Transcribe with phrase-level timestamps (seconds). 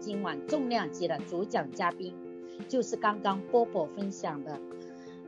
[0.00, 2.14] 今晚重量级的主讲嘉宾，
[2.66, 4.58] 就是刚刚波波分享的，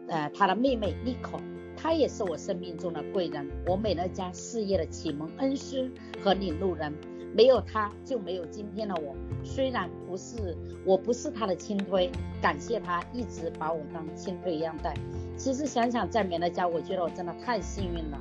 [0.09, 1.39] 呃，他的妹妹妮可，
[1.77, 5.91] 她也是我生命中的贵人，我美乐家事业的启蒙恩师
[6.25, 6.91] 和领路人，
[7.37, 9.14] 没有她就没有今天的我。
[9.45, 12.11] 虽然不是，我不是她的亲推，
[12.41, 14.95] 感谢她一直把我当亲推一样待。
[15.36, 18.18] 其实想想在美乐家，我觉得我真的太幸运了。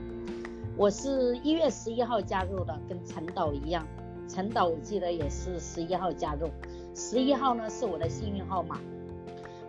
[0.75, 3.87] 我是一月十一号加入的，跟陈导一样。
[4.33, 6.49] 陈导我记得也是十一号加入，
[6.95, 8.79] 十一号呢是我的幸运号码。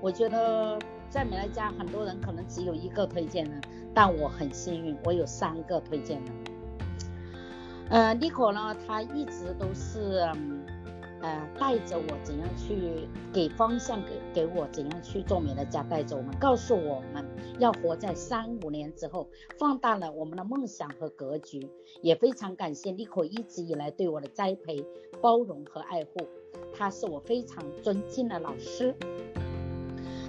[0.01, 0.79] 我觉得
[1.11, 3.61] 在美乐家很多人可能只有一个推荐人，
[3.93, 6.35] 但我很幸运，我有三个推荐人。
[7.91, 10.31] 呃，妮可呢，她一直都是。
[11.23, 17.25] 呃，带着我怎样去给方向，给给我怎样去做美乐家，带着我们，告诉我们
[17.61, 21.71] 要活在三五年之后，放大了我们的梦想和格局。
[22.01, 24.85] 也非常感谢妮可一直以来对我的栽培、
[25.21, 26.27] 包容和爱护，
[26.75, 28.95] 他是我非常尊敬的老师。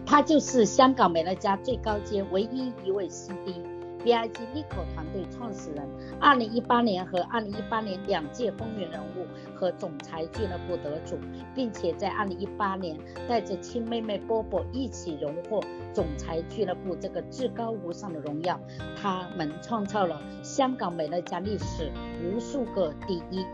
[0.05, 3.72] 他就是香港美乐家最高阶唯一一位 CD。
[4.03, 4.43] B.I.G.
[4.53, 5.87] 妮可团队创始人，
[6.19, 11.17] 二零一八年和二零一八年两届风云人物和总裁俱乐部得主，
[11.55, 15.61] 并且在二零一八年带着亲妹妹波波一起荣获
[15.93, 18.59] 总裁俱乐部这个至高无上的荣耀。
[19.01, 21.89] 他们创造了香港美乐家历史
[22.23, 23.45] 无数个第一。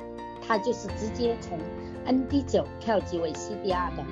[0.42, 1.60] 他就是直接从
[2.06, 2.42] N.D.
[2.42, 3.96] 九跳级为 C.D.R.
[3.96, 4.04] 的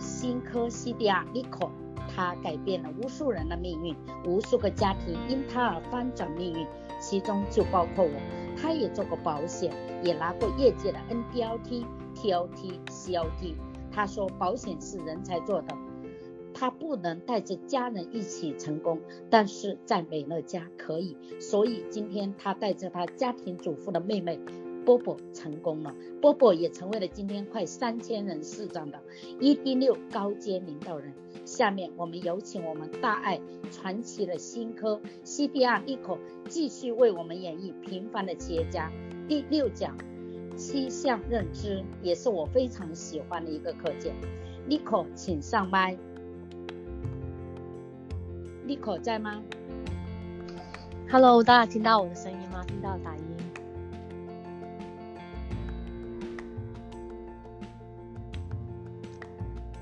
[0.00, 1.24] 新科 C.D.R.
[1.32, 1.70] 妮可。
[2.14, 6.66] 他改变了无数人的命运，无数个家庭因他而翻转命运，
[7.00, 8.10] 其中就包括我。
[8.56, 13.54] 他也做过保险，也拿过业界的 NDLT、TOT、COT。
[13.90, 15.76] 他说保险是人才做的，
[16.52, 21.16] 他不能带着家人一起成功，但是在美乐家可以。
[21.40, 24.38] 所以今天他带着他家庭主妇的妹妹
[24.84, 29.00] 波波成功了，波波也成为了今天快三千人市长的
[29.40, 31.12] ED6 高阶领导人。
[31.44, 33.40] 下面我们有请我们大爱
[33.70, 36.18] 传奇的新科 CDR 妮可
[36.48, 38.90] 继续为我们演绎平凡的企业家
[39.28, 39.96] 第六讲
[40.56, 44.14] 七项认知，也是我非常喜欢的一个课件。
[44.68, 45.96] 妮可，请上麦。
[48.64, 49.42] 妮可在吗
[51.10, 52.64] ？Hello，大家听到我的声音吗？
[52.66, 53.33] 听到打音。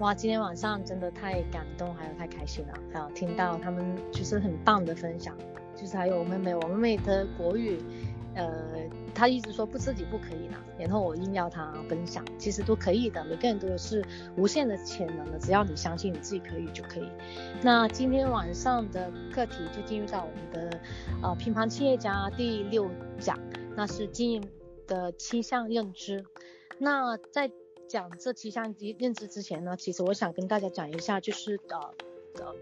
[0.03, 5.33] 哇，今天晚上真的太感动，还有太开心了，还有听到他们就是很棒的分享，
[5.77, 7.79] 就是还有我妹妹，我妹妹的国语，
[8.35, 8.51] 呃，
[9.15, 14.05] 她一直说不自己不可以呢，然后我硬要她分享，其实都可以的，每个人都是
[14.37, 17.09] 无限的潜能的，只要你相信你自己可以就可以。
[17.63, 20.81] 那今天晚上的课题就进入到我们的
[21.23, 23.39] 呃平凡企业家第六讲，
[23.77, 24.43] 那是经营
[24.89, 26.25] 的七项认知，
[26.77, 27.49] 那在。
[27.89, 31.95] 讲这七项认知之前呢，其实我想跟大家讲一下，就是呃
[32.45, 32.55] 呃，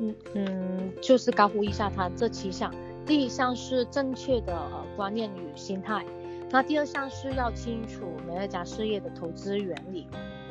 [0.00, 2.74] 嗯嗯，就是高呼一下它这七项。
[3.06, 6.04] 第一项是正确的呃观念与心态，
[6.50, 10.06] 那第二项是要清楚美乐家事业的投资原理，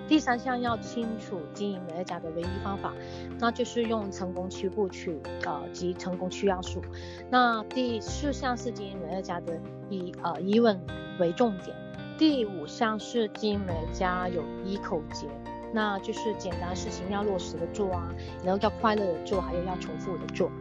[0.08, 2.94] 第三项要清楚经营美乐家的唯一方法，
[3.40, 6.82] 那就是用成功七部曲呃及成功七要素。
[7.30, 9.58] 那第四项是经营美乐家的
[9.90, 10.80] 以呃以稳
[11.20, 11.76] 为重点。
[12.22, 15.28] 第五项是经营美乐家有一口诀，
[15.74, 18.14] 那就是简单事情要落实的做啊，
[18.46, 20.52] 然后要快乐的做，还有要重复的做。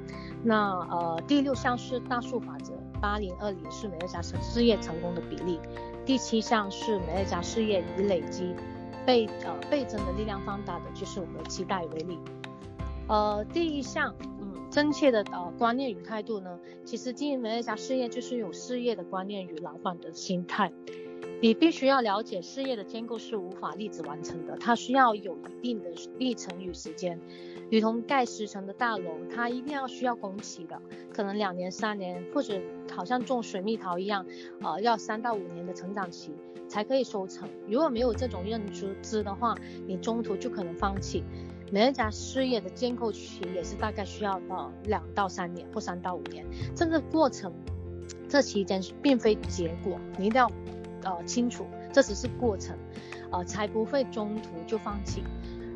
[0.42, 5.60] 那呃第六项是大数法则，八零二零是美乐家事业成功的比例。
[6.06, 8.54] 第七项是美乐家事业以累积
[9.04, 12.18] 倍呃倍增的力量放大的，就是我们的期待为例。
[13.06, 20.72] 呃第一项，嗯，正确的呃观念与态度呢，其实经营美乐家事业就是有事业的观念与老板的心态。
[21.42, 27.18] 你必须要了解事业的建构是无法立即完成的，它需要有一定的历程与时间，
[27.70, 30.80] 如同盖十层的大楼，它一定要需要工期的，
[31.14, 32.60] 可能两年、三年，或者
[32.94, 34.26] 好像种水蜜桃一样，
[34.60, 36.30] 呃，要三到五年的成长期
[36.68, 37.48] 才可以收成。
[37.66, 38.60] 如果没有这种认
[39.02, 39.54] 知的话，
[39.86, 41.24] 你中途就可能放弃。
[41.72, 46.44] 每一家事业的建构期也是大概需要到两到三年或三到五年，
[46.74, 47.50] 这个过程，
[48.28, 50.50] 这期间并非结果，你一定要。
[51.04, 52.76] 呃，清楚，这只是过程，
[53.30, 55.22] 呃，才不会中途就放弃。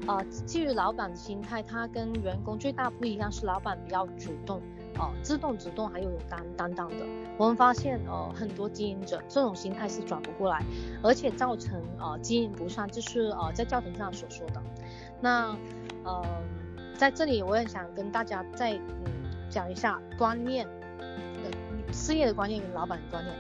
[0.07, 4.61] 呃，基于老板的心态，他跟员工最大不一样是老板比较主动，
[4.99, 7.07] 呃，自动主动还有担担当的。
[7.39, 10.63] 我们发现，呃，很多经营者这种心态是转不过来，
[11.03, 14.63] 而且造成呃经营不善，这是呃在教程上所说的。
[15.23, 15.57] 那
[16.05, 16.23] 呃，
[16.95, 19.07] 在这里我也想跟大家再嗯
[19.49, 20.69] 讲一下观念，
[20.99, 23.35] 呃，事业的观念与老板的观念。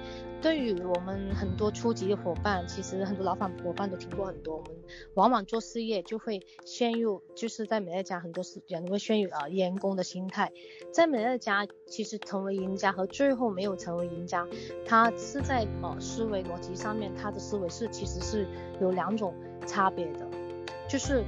[0.44, 4.58] 对于我们很多初级的伙伴，其实很多老板伙伴都听过很多。
[4.58, 4.74] 我们
[5.14, 10.52] 往往做事业就会陷入，就是在美乐家很多是人会陷入啊员工的心态。
[10.92, 14.46] 在美乐家，其实成为赢家和最后没有成为赢家，
[14.84, 18.46] 他是在呃思维逻辑上面，他的思维是其实是
[18.82, 19.32] 有两种
[19.66, 20.28] 差别的。
[20.86, 21.24] 就是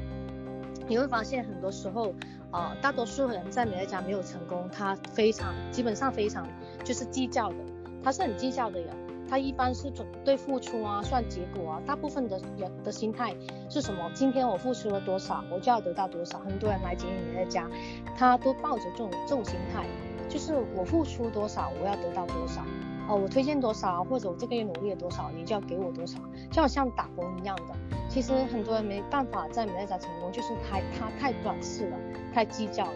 [0.87, 2.13] 你会发现很多时候，
[2.53, 6.47] 呃大多数人在美乐家没有成功，他非常基本上非常
[6.85, 7.57] 就是计较的，
[8.05, 9.06] 他是很计较的人。
[9.29, 13.35] 他一般是准对付出啊，算结果啊，大部分的人的心态
[13.69, 14.11] 是什么？
[14.15, 16.39] 今天我付出了多少，我就要得到多少。
[16.41, 17.69] 很多人来经营美乐家，
[18.17, 19.85] 他都抱着这种这种心态，
[20.29, 22.63] 就是我付出多少，我要得到多少。
[23.09, 26.19] 哦，我推荐多少，或者我这个月努力了多少，你就要给我多少，
[26.51, 27.75] 就好像打工一样的。
[28.09, 31.97] 其实很多人没办法在美乐家成功，就是太他太短视了，
[32.35, 32.93] 太计较了，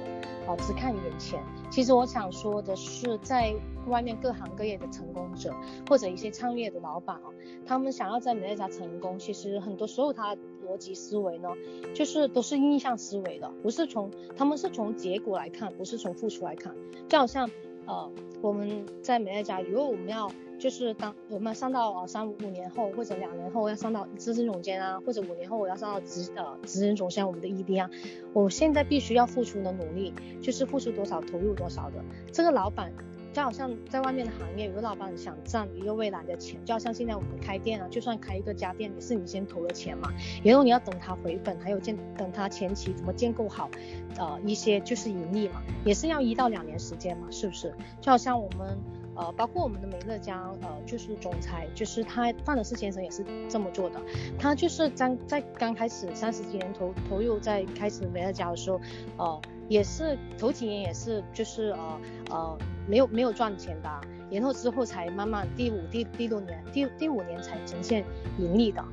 [0.56, 1.42] 只看眼前。
[1.70, 3.54] 其实我想说的是，在
[3.86, 5.54] 外面各行各业的成功者，
[5.88, 7.30] 或者一些创业的老板啊，
[7.66, 11.48] 他们想要在美乐家成功，其实很多时候他逻辑思维呢，
[11.94, 16.74] 就是都是逆向思维的，不是从他们是从结果来看，不是从付出来看，
[17.08, 17.50] 就好像
[17.86, 18.10] 呃
[18.40, 27.90] 我们在美乐家，如果我们要就是当我们上到呃三五年后或者两年后要上到资深总监啊，或者五年后我要上到职呃执行总监，我们的 ED 啊，
[28.32, 32.92] 我现在必须要付出的努力就是付出多少投入多少的，这个老板。
[33.32, 40.12] 就好像在外面的行业，有个老板想赚一个未来的钱，就好像现在我们开店啊，就算开一个家店，也是你先投了钱嘛，
[40.42, 43.70] 然后你要等他回本，还有建等他前期怎么建构好，
[44.18, 47.72] 呃一些就是盈利嘛，也是要一到两年时间嘛，是不是？
[48.00, 48.76] 就好像我们
[49.14, 54.00] 呃包括我们的美乐家呃就是总裁，就是他范德士先生也是这么做的，
[54.38, 58.80] 他就是在在刚开始三十几年投投入在开始美乐家的时候，
[59.16, 59.40] 呃。
[59.70, 62.58] 也是头几年也是就是呃呃
[62.88, 68.04] 没有没有赚钱的，然后之后才慢慢第五第第六年第第五年才呈现
[68.36, 68.84] 盈利的。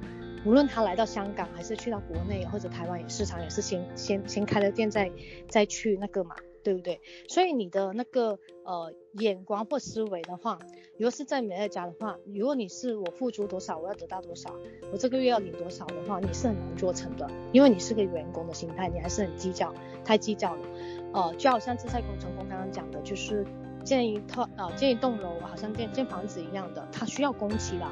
[0.45, 5.11] 无论他来到香港还是去到国内或者台湾市场，也是先先先开了店再
[5.49, 6.35] 再去那个嘛。
[6.67, 6.99] 对不对？
[7.29, 10.59] 所以你的那个呃眼光或思维的话，
[10.97, 14.53] 如果是在美乐家的话，如果你是我付出多少，我要得到多少，
[14.91, 19.73] 我这个月要领多少的话，你是很难做成的，因为你是个员工的心态，你还是很计较，
[20.03, 20.61] 太计较了。
[21.13, 23.47] 呃，就好像自在工程工刚刚讲的，就是
[23.85, 27.85] 建一套呃建一栋楼，好像建建房子一样的，它需要工期的。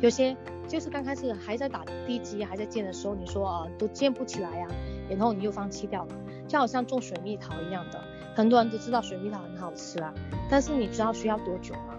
[0.00, 0.36] 有些
[0.68, 4.68] 就是刚开始还在打地基还在建的时候，你说啊、都建不起来呀、
[5.08, 6.14] 然后你又放弃掉了，
[6.48, 8.00] 就好像种水蜜桃一样的。
[8.34, 10.12] 很多人都知道水蜜桃很好吃啊，
[10.50, 11.94] 但是你知道需要多久吗？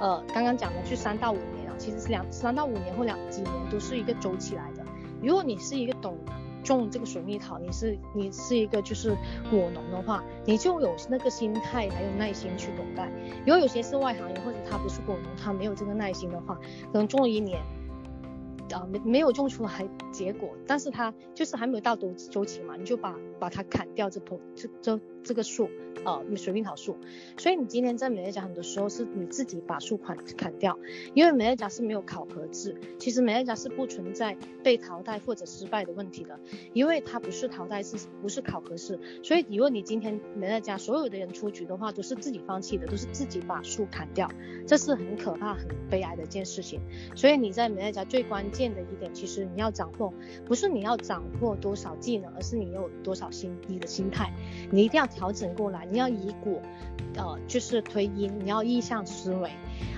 [0.00, 4.84] 呃，刚刚讲的就三到五年啊，其实是两三到五年或两几年都是一个周期来的。
[5.22, 6.18] 如果你是一个懂
[6.64, 9.10] 种这个水蜜桃，你是你是一个就是
[9.50, 13.10] 果农的话，你就有那个心态还有耐心去等待。
[13.40, 16.54] 如果有些是外行人或者他不是果农，他没有这个耐心的话，
[16.92, 17.60] 可能种了一年。
[18.72, 25.68] 啊，没没有种出来结果，但是它就是还没有到周周期嘛，你就把把它砍掉这棵这这这个树，
[26.04, 26.96] 呃，水蜜桃树。
[27.36, 30.78] 所以你今天在美乐家很多时候是你自己把树砍砍掉，
[31.14, 36.40] 因为美乐家是没有考核制，其实美乐家是不存在被淘汰或者失败的问题的，
[36.72, 38.98] 因为它不是淘汰制，不是考核制。
[39.22, 44.28] 所以如果你今天美乐家所有的人出局的话，都是自己放弃的，都是自己把树砍掉，
[44.66, 46.80] 这是很可怕、很悲哀的一件事情。
[47.14, 48.72] 所以你在美乐家最关键。
[48.72, 50.14] 的一点，其实你要掌握，
[50.46, 54.32] 不是你要掌握多少技能，而是你有多少心，你的心态，
[54.70, 55.86] 你一定要调整过来。
[55.90, 56.60] 你要以果，
[57.16, 59.50] 呃，就是推因，你要逆向思维，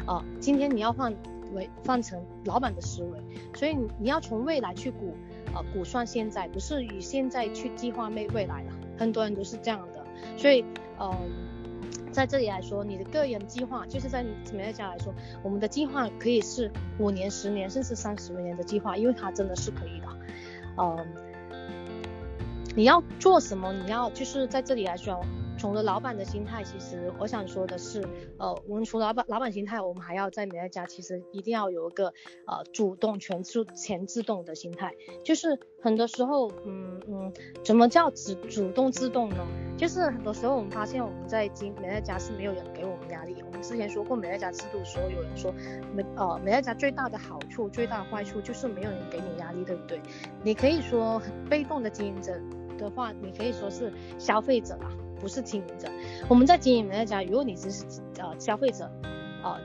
[0.06, 1.14] 呃，今天你要换
[1.52, 3.18] 为换成老板的思维，
[3.54, 5.14] 所以你你要从未来去估，
[5.54, 8.73] 呃，估算现在，不是以现在去计划未未来了。
[8.99, 10.04] 很多人都是这样的，
[10.37, 10.64] 所以，
[10.99, 11.16] 呃。
[12.12, 20.06] 在这里来说，你的个人计划就是在美乐家来说，我们的计划可以是五年、十年，甚至三十年的计划，因为它真的是可以的。
[20.78, 21.04] 嗯，
[22.76, 23.73] 你要做什么？
[23.73, 25.21] 你要就是在这里来说。
[25.57, 28.04] 从了老板的心态，其实我想说的是，
[28.38, 32.09] 呃，我们除了老板老板心态，我们还要在美乐家，其实一定要有一个
[32.45, 34.93] 呃主动全自全自动的心态。
[35.23, 37.33] 就是很多时候，嗯嗯，
[37.64, 39.47] 怎么叫主主动自动呢？
[39.78, 43.37] 就是很多时候我们发现我们在经美乐家是没有人给我们压力。
[43.47, 45.54] 我们之前说过美乐家制度的时候，有人说
[45.95, 50.00] 美呃美乐家最大的好处、最大的坏处就是没有人给你压力，对不对？
[50.43, 52.37] 你可以说很被动的经营着
[52.76, 54.90] 的话，你可以说是消费者啊。
[55.21, 55.88] 不是经营者，
[56.28, 57.87] 我们在经营美乐家，如果你只是
[58.19, 58.90] 呃消费者，
[59.43, 59.57] 呃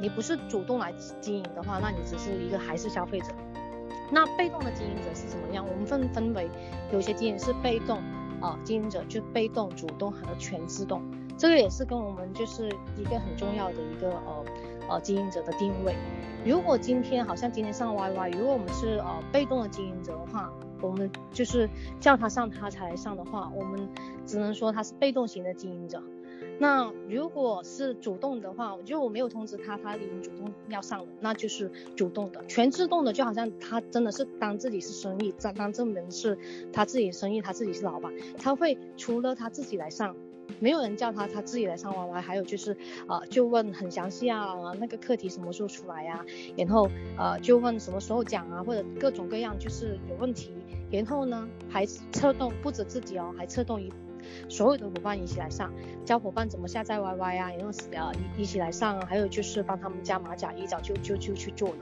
[0.00, 3.32] 你不是主动来经营的话，那你只是一个还是消费者。
[4.12, 5.66] 那被动的经营者是怎么样？
[5.66, 6.48] 我们分分为
[6.92, 8.00] 有些经营是被动，
[8.40, 11.02] 呃经营者就被动、主动和全自动，
[11.36, 14.44] 这个也是跟我们就是一个很重要的一个呃
[14.90, 15.96] 呃经营者的定位。
[16.44, 21.68] 如果今天好像今天上 YY，如果我们是呃被动的经营者的话，我们就是
[22.00, 23.88] 叫他上他才上的话，我们
[24.26, 26.02] 只能说他是被动型的经营者。
[26.60, 36.36] 那如果是主动的话，就我没有通知他，他已经主动要上了，那就是主动的，全自动的，就好像他真的是当自己是生意，当当这门是
[36.72, 40.16] 他自己的生意，他自己是老板，他会除了他自己来上，
[40.60, 42.76] 没有人叫他，他自己来上 YY，还有就是
[43.06, 46.24] 呃就问很详细啊，那个课题什么时候出来呀、啊，
[46.56, 50.52] 然后呃就问什么时候讲啊，或者各种各样就是有问题，
[50.90, 53.92] 然后呢还策动不止自己哦，还策动一。
[54.48, 55.72] 所有的伙伴一起来上，
[56.04, 61.76] 教伙伴怎么下载 YY 啊，然后呃一一起来上，还有就是帮他们加马甲，一早就就就去做了。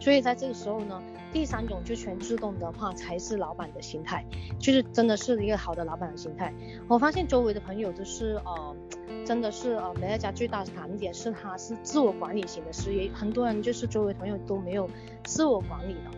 [0.00, 1.02] 所以在这个时候呢，
[1.32, 4.24] 第三种就全自动的话，才是老板的心态，
[4.58, 6.52] 就是真的是一个好的老板的心态。
[6.88, 8.76] 我发现周围的朋友都是呃，
[9.24, 14.88] 真的是呃，美乐家最大的难点是他是自我管理型的事业，很多人就是周围朋友都没有
[15.24, 16.10] 自我管理的，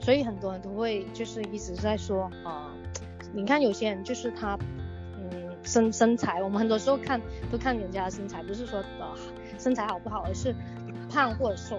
[0.00, 2.70] 所以很多人都会就是一直在说呃，
[3.32, 4.58] 你看有些人就是他。
[5.66, 7.20] 身身材，我们很多时候看
[7.52, 9.14] 都看人家的身材，不是说呃
[9.58, 10.54] 身材好不好，而是
[11.10, 11.78] 胖或者瘦，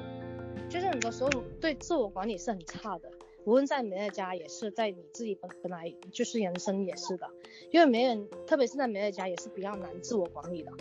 [0.70, 1.30] 就是很多时候
[1.60, 3.10] 对自我管理是很差的。
[3.46, 7.30] 无论在美乐家也是，在你自己本本来就是人生也是的，
[7.72, 10.72] 因为没人，特别是在美乐家也是比较难自我管理的，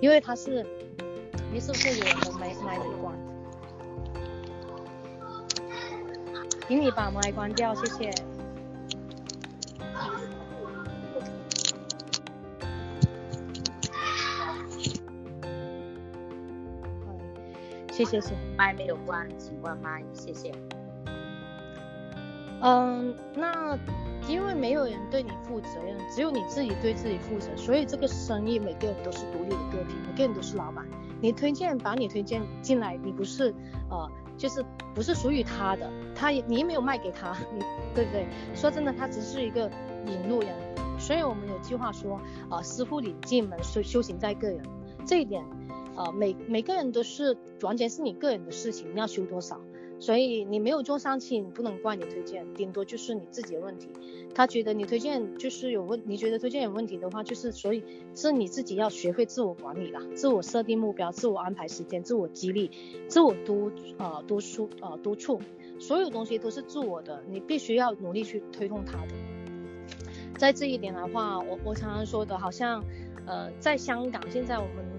[0.00, 0.66] 因为他是，
[1.52, 3.16] 你是不是有麦麦没关？
[6.66, 8.10] 请你把麦关掉，谢谢。
[17.96, 20.52] 谢谢谢，麦没有关，请关麦，谢谢。
[22.60, 23.74] 嗯，那
[24.28, 30.84] 因为没有人对你负责任，只有你自己对自己负责，所以这个生意每个人都是独立的个体，每个人都是老板。
[31.22, 33.54] 你推荐把你推荐进来，你不是
[33.88, 34.62] 呃，就是
[34.94, 38.26] 不是属于他的，他也你也没有卖给他，你对不对？
[38.54, 39.70] 说真的，他只是一个
[40.04, 40.50] 引路人。
[40.98, 44.60] 所以我们有句话说，呃，师傅领进门，修修行在个人，
[45.06, 45.42] 这一点。
[45.96, 49.60] 呃，每每个人都是完全是你个人的事情，你要修多少，
[49.98, 53.88] 所以你没有做上去，你不能怪你推荐，顶多就是你自己的问题。
[54.34, 57.82] 他觉得你推荐就是有问，你觉得推荐有问题的话，就是所以
[58.14, 62.70] 是你自己要学会自我管理啦，自我设定目标，自我安排时间，自我激励，
[63.08, 65.40] 自我督呃督促呃督促，
[65.78, 69.14] 所有东西都是自我的，你必须要努力去推动它的。
[70.36, 72.84] 在这一点的话，我我常常说的，好像
[73.24, 74.95] 呃在香港现在我们。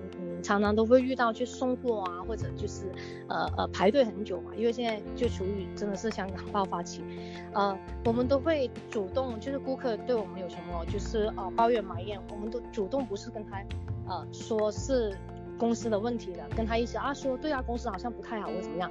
[0.48, 2.90] 常常都会遇到去送货啊，或者就是
[3.28, 7.04] 呃呃排队很久嘛，因为现在就处于真的是香港爆发期，
[7.52, 13.62] 呃，我们都会主动，就是顾客对我们有什么就是呃抱怨埋怨，我们都主动不是跟他
[14.08, 15.14] 呃说是
[15.58, 18.90] 公司的问题的，跟他一起啊说对啊公司好像不太好或怎么样，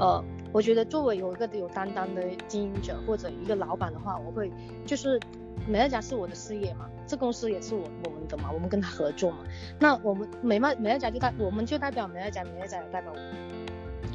[0.00, 0.20] 呃，
[0.52, 4.50] 我觉得作为有一个有担当的经营者或者一个老板的话，我会
[4.84, 5.20] 就是。
[5.66, 9.38] 美乐家是我的事业嘛，这公司也是我我们的嘛，我们跟他合作嘛。
[9.78, 13.18] 那我们美麦美乐家就代我们就代表美乐家，美乐家也代表我。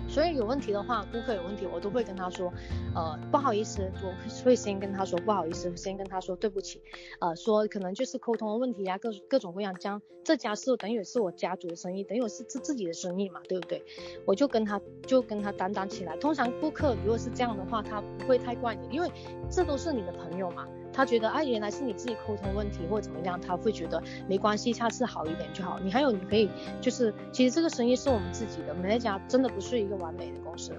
[0.08, 2.52] 所以有问题的话，顾客有问题，我都会跟他说，
[2.94, 6.82] 呃，不好意思，我会先跟他说不好意思，先跟他说对不起，
[7.20, 13.82] 呃，说可能就是沟通的问题呀，各各种各样，将这家是等于是我家族的生意，等于我是自自己的生意嘛，对不对？
[14.26, 16.18] 我就跟他就跟他担当起来。
[16.18, 19.10] 通常顾客如果是这样的话，他不会太怪你，因为
[19.50, 20.68] 这都是你的朋友嘛。
[20.94, 25.80] 他觉得啊，原来是你自己沟通问题或者怎么样，他会觉得没关系，下次好一点就好。
[25.80, 30.74] 你还有你可以就是，其实这个生意是我们自己的，美乐家真的不是一个完美的公司，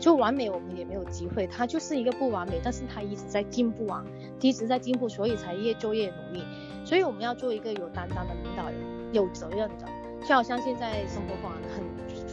[0.00, 4.04] 就完美我们也没有机会，它就是一个不完美，但是它一直在进步啊，
[4.40, 6.44] 一直在进步，所以才越做越努力。
[6.84, 8.74] 所以我们要做一个有担当的领导人，
[9.12, 9.86] 有责任的，
[10.26, 11.84] 就好像现在生活馆很，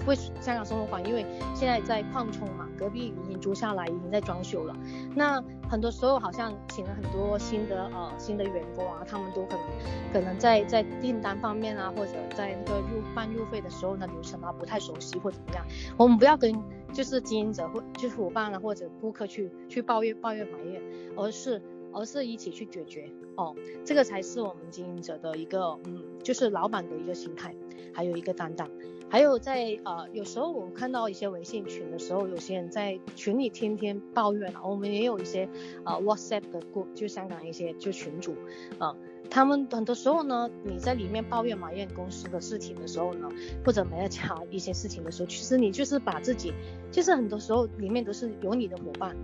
[0.08, 4.76] 为香港生活馆，因为现在在扩充嘛，隔壁已经租下来，已经在装修了，
[5.16, 5.44] 那。
[5.68, 9.66] 很多时候好像请了很多新的呃新的员工啊，他们都可能
[10.14, 15.66] 可能在在订单方面啊，或者在那个入办入会的时候呢，流程啊不太熟悉或怎么样，
[15.98, 16.54] 我们不要跟
[16.94, 20.80] 就是经营者或就是伙伴啊或者顾客去去抱怨抱怨埋怨，
[21.18, 21.60] 而是
[21.92, 27.56] 而是一起去解决哦，这个才是我们经营者的一个嗯就是老板的一个心态，
[27.92, 28.70] 还有一个担当。
[29.10, 34.62] 还有在呃，有时候我们看到一些微信群的时候，有些人在群里天天抱怨啊。
[34.66, 35.48] 我们也有一些
[35.84, 38.34] 呃 WhatsApp 的过就香港一些就群主
[38.78, 38.98] 啊、呃，
[39.30, 43.30] 他们很多时候呢，你在里面抱怨埋怨公司的事情的时候呢，
[43.64, 46.52] 或者没有讲一些事情的时候，其实你就是把自己，
[46.92, 49.16] 就是很多时候里面都是有你的伙伴。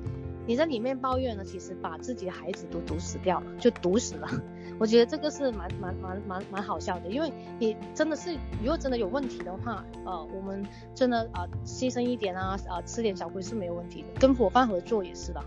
[0.52, 4.28] 你在里面抱怨呢，其实把自己的孩子都毒死掉了，就毒死了。
[4.78, 10.62] 我觉得这个是蛮蛮蛮蛮蛮好笑的，因为你真的是如果真的有问题的话，呃，我们
[10.94, 15.42] 真的啊、呃、牺牲一点啊啊、呃、吃点小亏是没有问题的，跟伙伴合作也是的。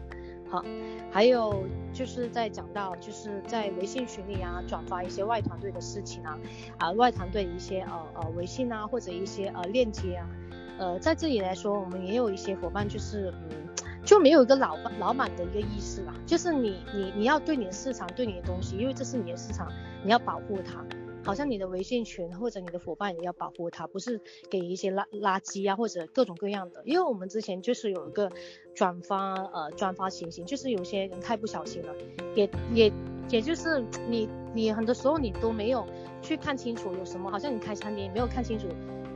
[0.48, 0.64] 好，
[1.10, 6.38] 还有就是在讲到就是在微信群里啊转发一些外团队的事情啊
[6.78, 10.26] 啊、外团队一些呃呃微信啊或者一些呃链接啊，
[10.78, 13.64] 呃在这里来说我们也有一些伙伴就是嗯。
[14.04, 19.72] 就没有一个老板老板的一个意识啦，就是你你你要对你的市场对你的东西，因为这是你的市场，
[20.04, 20.84] 你要保护它，
[21.24, 24.20] 好像你的微信群或者你的伙伴也要保护它，不是
[24.50, 26.82] 给一些垃垃圾啊或者各种各样的。
[26.84, 28.30] 因为我们之前就是有一个
[28.74, 31.94] 转发呃转发情形，就是有些人太不小心了，
[32.34, 32.92] 也也
[33.30, 35.86] 也就是你你很多时候你都没有
[36.20, 38.66] 去看清楚有什么，好像你开餐厅也没有看清楚。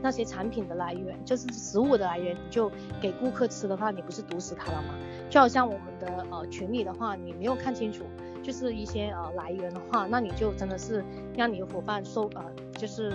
[0.01, 4.93] 那些产品的来源就是食物的来源，你就给顾客吃的话，你不是毒死他了吗？
[5.29, 8.05] 就好像我们的呃群里的话，你没有看清楚，
[8.41, 11.03] 就是一些呃来源的话，那你就真的是
[11.35, 13.13] 让你的伙伴受呃就是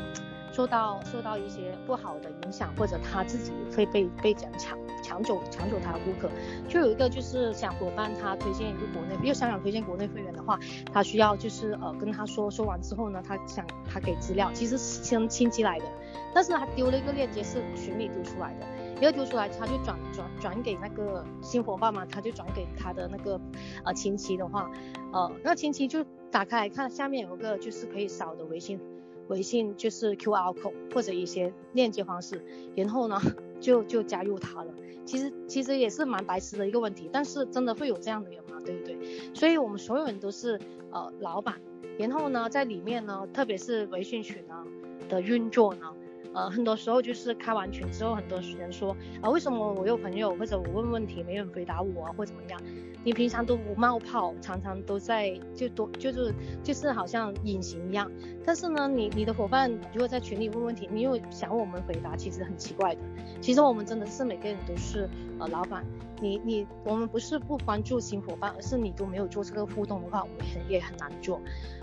[0.55, 6.31] 受到受到一些不好的影响，或者他自己会被被这样抢抢走抢走他的顾客。
[6.69, 10.57] 就有一个就是想伙伴他推荐一个国内，因为香港推荐国内会员的话，
[10.93, 15.85] 他需要就是呃跟他说说完之后呢，他想他给资料，其实是亲亲戚来的。
[16.33, 18.67] 但是他丢了一个链接是群里丢出来的，
[19.01, 23.41] 一个丢出来他就转转转给那个新伙伴嘛，他就转给他的那个
[23.85, 24.71] 呃亲戚的话，
[25.13, 28.81] 呃那亲戚就打开来看下面有个就是可以扫的微信，
[29.29, 32.43] 微信就是 QR code 或者一些链接方式，
[32.77, 33.21] 然后呢
[33.61, 34.75] 就就加入他了。
[35.05, 38.59] 其实其实也是蛮白痴的一个问题，但是真的会有这样的人吗？
[38.65, 38.97] 对不对？
[39.35, 40.59] 所以我们所有人都是
[40.91, 41.61] 呃老板，
[41.99, 44.65] 然后呢在里面呢，特别是微信群呢
[45.09, 45.93] 的运作呢。
[46.33, 52.61] 呃，很多时候就是开完群之后，很多人说啊，为什么我有朋友或者我问问题没人回答我，或怎么样？
[53.05, 58.11] 你平常都不冒泡，常常都在就多就是就是好像隐形一样。
[58.45, 63.01] 但是呢，你你的伙伴如果在群里问问题，你又想我们回答，其实很奇怪的。
[63.41, 65.09] 其实我们真的是每个人都是
[65.39, 65.85] 呃老板。
[66.21, 71.39] 你你我们不是不关注新伙伴，而是你都没有做这个互动的话，我们很也很难做。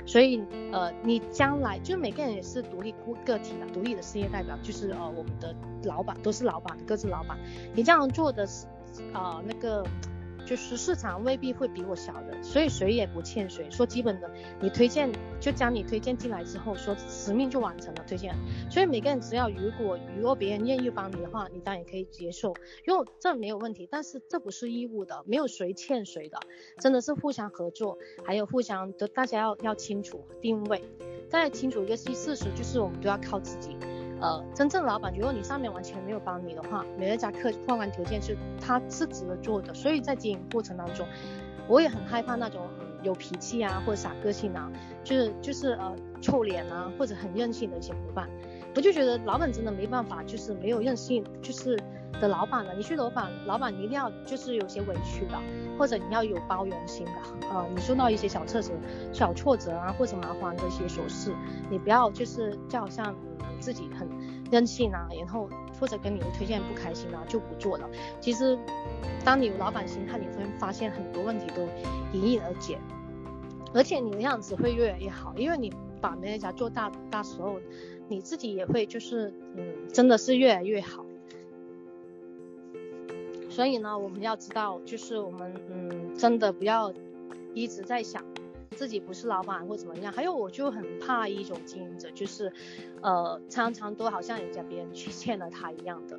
[0.08, 0.42] 所以
[0.72, 7.38] 呃，你将来就每个人也是独立个个体的，独立的事业代表，就是呃我们的老板都是老板，各自老板。
[7.76, 8.66] 你这样做的是
[9.14, 9.86] 啊、呃、那个。
[10.52, 13.72] 就是市场未必会比我小的，所以谁也不欠谁。
[13.72, 15.10] 说基本的，你推荐
[15.40, 18.36] 就将你推荐进来之后，说使命就完成了推荐。
[18.70, 22.54] 所以每个人只要如果如果别人愿意帮你的话，你当然也可以接受，
[22.86, 23.88] 因为这没有问题。
[23.90, 26.38] 但是这不是义务的，没有谁欠谁的，
[26.82, 30.84] 真的是互相合作，还有互相的，大家要要清楚定位，
[31.30, 33.78] 大家清楚一个事事实，就是我们都要靠自己。
[34.22, 39.74] 呃，真正老板，如果你上面完全没有帮你的话，每一家客客观条件是他是值得做的。
[39.74, 41.08] 所以在经营过程当中，
[41.68, 42.62] 我也很害怕那种、
[43.02, 44.72] 有脾气啊，或者傻个性啊，
[45.04, 48.30] 就是就是呃臭脸啊，或者很任性的一些伙伴。
[48.76, 51.78] 我就觉得老板真的没办法，就是没有任性，就是
[52.22, 52.74] 的老板了。
[52.74, 55.38] 你去老板，老板一定要就是有些委屈的，
[55.78, 57.48] 或者你要有包容心的。
[57.50, 58.72] 呃，你受到一些小挫折、
[59.12, 61.34] 小挫折啊，或者麻烦的一些琐事，
[61.70, 63.16] 你不要就是就好像。
[63.60, 64.10] 自己很
[64.52, 65.48] 任性啊，然后
[65.80, 67.88] 或者跟你的推荐不开心啊，就不做了。
[68.20, 68.58] 其实，
[69.24, 71.62] 当你有老板心态，你会发现很多问题都
[72.12, 72.80] 迎刃而解，
[73.72, 75.72] 而且你的样子会越来越好，因为你
[76.02, 77.62] 把美乐家做大大时候，
[78.10, 81.06] 你自己也会就是嗯，真的是越来越好。
[83.50, 86.94] 所以呢，我们要知道，就是我们嗯，真的不要
[87.54, 88.24] 一直在想。
[88.78, 92.52] 自己不是老板或怎么样，还有我就很怕一种经营者，就是，
[93.02, 96.18] 呃，常常都好像人家别人去欠了他一样的，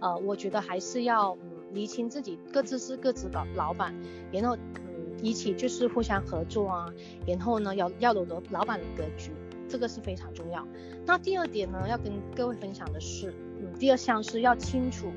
[0.00, 3.94] 呃，我觉得还是要嗯厘清自己各自是各自的老板，
[4.30, 6.92] 然后嗯一起就是互相合作啊，
[7.26, 9.30] 然后呢要要有老板的格局，
[9.68, 10.66] 这个是非常重要。
[11.06, 15.08] 那第二点呢，要跟各位分享的是，嗯，第二项是要清楚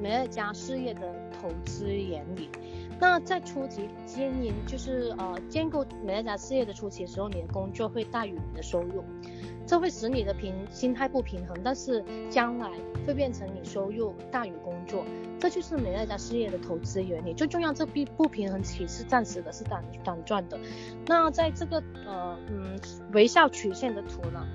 [0.00, 2.48] 美乐家事业的投资原理。
[2.98, 9.04] 那在初级经营，就是呃建构美乐家事业的初期的时候，你的工作会大于你的收入，
[9.66, 12.70] 这会使你的平心态不平衡，但是将来
[13.06, 15.04] 会变成你收入大于工作，
[15.38, 17.34] 这就是美乐家事业的投资原理。
[17.34, 20.58] 最重要，这不不平衡期是暂时的，是短短暂的。
[21.06, 22.78] 那在这个呃嗯
[23.12, 24.46] 微笑曲线的图呢，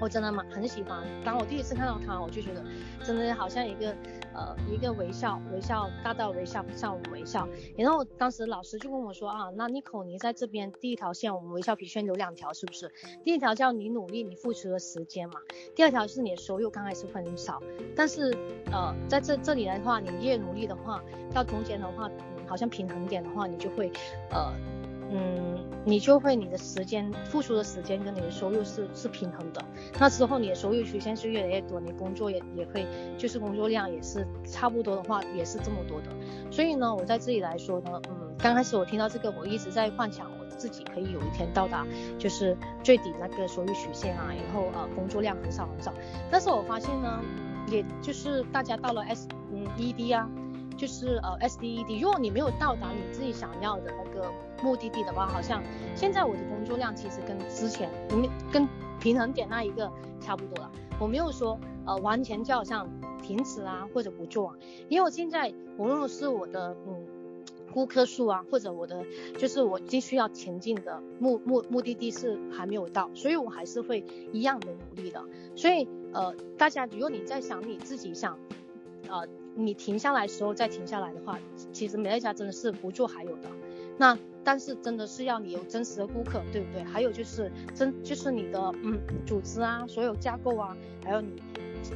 [0.00, 1.02] 我真的蛮很喜欢。
[1.24, 2.64] 当我第一次看到它，我就觉得
[3.04, 3.94] 真的好像一个。
[4.36, 7.48] 呃，一个微笑，微笑，大大微笑，向我们微笑。
[7.74, 12.92] 然后当时老师就问我说啊，那妮可你在这边第一条线，我们微笑皮圈有两条，是不是？
[13.24, 15.40] 第一条叫你努力，你付出的时间嘛。
[15.74, 17.62] 第二条是你的收入刚开始很少，
[17.96, 18.36] 但是
[18.70, 22.10] 呃，在这这里的话，你越努力的话，到中间的话，
[22.46, 23.90] 好像平衡点的话，你就会
[24.30, 24.52] 呃。
[25.10, 29.64] 嗯，你就会你的时间付出的时间跟你的收入是是平衡的，
[29.98, 36.08] 那之后你的收入曲线是越来越多，你工作也也会就是工作量也是差不多的话也是这么多的，
[36.50, 41.86] 所以呢，我在这里来说呢，嗯，刚开始我听到这个，我一直在幻想我自己可以有一天到达
[42.18, 45.92] 就是最底那个收入曲线啊，然后呃工作量很少很少，
[46.30, 47.20] 但是我发现呢，
[47.70, 50.28] 也就是大家到了 S 嗯 ED 啊。
[50.78, 54.30] 就是呃 SDED，如果你没有到达你自己想要的那个
[54.62, 55.62] 目的地的话，好像
[55.94, 58.68] 现在我的工作量其实跟之前，你跟
[59.00, 59.90] 平衡点那一个
[60.20, 60.70] 差不多了。
[60.98, 62.88] 我没有说呃完全就好像
[63.22, 64.56] 停止啊或者不做啊，
[64.88, 67.06] 因为我现在无论是我的嗯
[67.72, 69.04] 顾客数啊，或者我的
[69.38, 75.22] 就是我继续要前进的目目目的地是还没有到，所以我还是会一样的努力的。
[75.54, 78.38] 所以呃大家如果你在想你自己想
[79.08, 79.26] 呃。
[79.58, 81.38] 你停下来时候再停下来的话，
[81.72, 83.48] 其实美乐家真的是不做还有的。
[83.98, 86.82] 那但是真的是要你有真实的顾客，对不对？
[86.84, 91.42] 还有就是真就是你的嗯组织啊，所有架构啊，还有你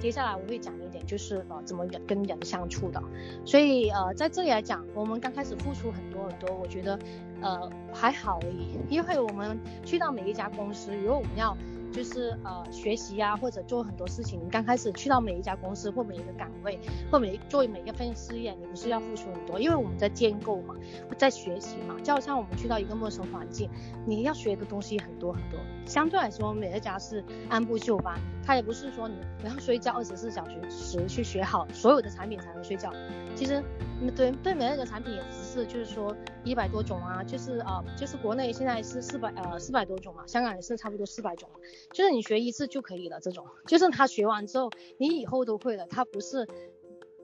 [0.00, 3.02] 接下来我会讲一点，就是呃怎么人跟人相处的。
[3.44, 6.98] 所以呃在这里来讲，我们刚开始付出很多很多，我觉得
[7.40, 11.56] 呃还好而已，因为我们去到每一家公司，如果我们要。
[11.92, 14.40] 就是呃学习啊，或者做很多事情。
[14.44, 16.78] 你刚开始去到每一家公司或每一个岗位，
[17.10, 19.60] 或每做每一份事业，你不是要付出很多？
[19.60, 20.74] 因为我们在建构嘛，
[21.16, 21.96] 在学习嘛。
[22.02, 23.68] 就好像我们去到一个陌生环境，
[24.06, 25.58] 你要学的东西很多很多。
[25.86, 32.92] 相对来说，美乐家是按部就班，它也不是说你不要睡觉二十四小时去学好所有的产品才能睡觉。
[33.40, 33.64] 其实
[34.14, 41.48] 对对美乐的产品也只是就是说一百多种啊，就是呃就是国内现在是四百呃四百多种嘛，香港也是差不多四百种。
[41.90, 45.86] 就是你学一次就可以了，这种就是他学完之后，你以后都会了。
[45.86, 46.46] 他不是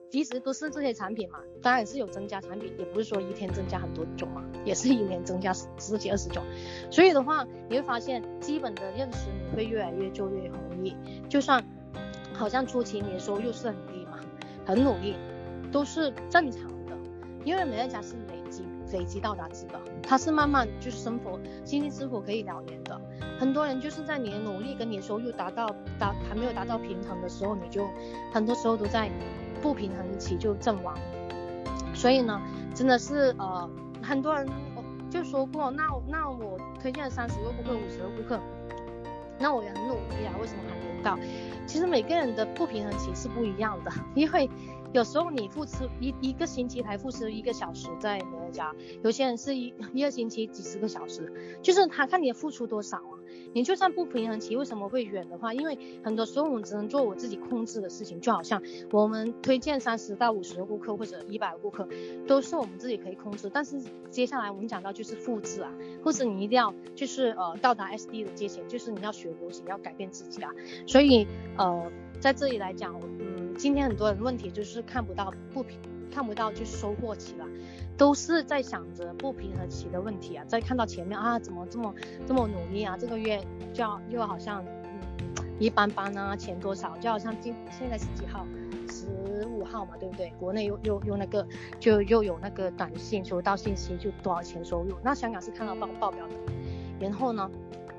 [0.09, 6.43] 一直都是这些产品嘛，当然也是有增加产品，也不是说一天增加很多种嘛，也是一年增加十几二十种。
[6.89, 10.95] 所以的话，你会发现基本的认识你会越来越就越容易。
[11.29, 11.63] 就算
[12.33, 14.19] 好像初期你的收入是很低嘛，
[14.65, 15.15] 很努力，
[15.71, 16.97] 都是正常的，
[17.43, 22.99] 因为美乐家是累积累积到达值的，它是慢慢就是生活经济是否可以了结的。
[23.39, 25.67] 很多人就是在你的努力跟你的收入达到
[25.99, 27.87] 达还没有达到平衡的时候，你就
[28.33, 29.11] 很多时候都在
[29.61, 30.97] 不平衡期就阵亡。
[31.93, 32.41] 所以呢，
[32.73, 33.69] 真的是呃
[34.01, 38.39] 很多人我就说过，那那我推荐了三十个顾客、五十个顾客，
[39.37, 41.19] 那我也很努力啊，为什么还没到？
[41.67, 44.49] 其实每个人的不平衡期是不一样的，因为。
[44.93, 48.73] 有时候你付出一一个星期才付出一个小时在美乐家，
[49.03, 53.13] 有些人是一 一个星期几十个小时，就是他看你付出多少啊。
[53.53, 55.53] 你就算不平衡期，为什么会远的话？
[55.53, 61.87] 因为很多时候我们只能做我自己控制的事情，就好像我们推荐三十到五十个顾客或者一百个顾客，
[62.27, 63.49] 都是我们自己可以控制。
[63.51, 65.71] 但是接下来我们讲到就是复制啊，
[66.03, 70.51] 或者你一定要就是呃到达 SD 的界限，就是你要学流行，要改变自己啊。
[70.85, 73.46] 所以呃在这里来讲，嗯。
[73.57, 75.79] 今天很多人问题就是看不到不平，
[76.11, 77.45] 看不到就收获期了，
[77.97, 80.45] 都是在想着不平衡期的问题啊。
[80.47, 81.93] 在看到前面啊，怎么这么
[82.27, 82.95] 这么努力啊？
[82.95, 83.43] 这个月
[83.73, 86.95] 就要又好像嗯一般般啊，钱多少？
[86.97, 88.45] 就好像今现在是几号？
[88.89, 90.31] 十五号嘛，对不对？
[90.39, 91.45] 国内又又又那个
[91.79, 94.95] 就又有那个短信收到信息就多少钱收入？
[95.03, 96.33] 那香港是看到报报表的，
[96.99, 97.49] 然后呢？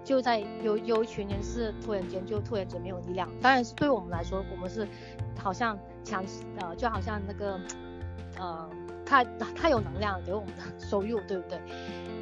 [0.04, 4.88] 就在有有一群人是突然间就突然间没有力量，当然是对我们来说，我们是
[5.38, 6.24] 好像强
[6.58, 7.58] 呃就好像那个
[8.38, 8.70] 呃
[9.06, 11.58] 太太有能量给我们的收入，对不对？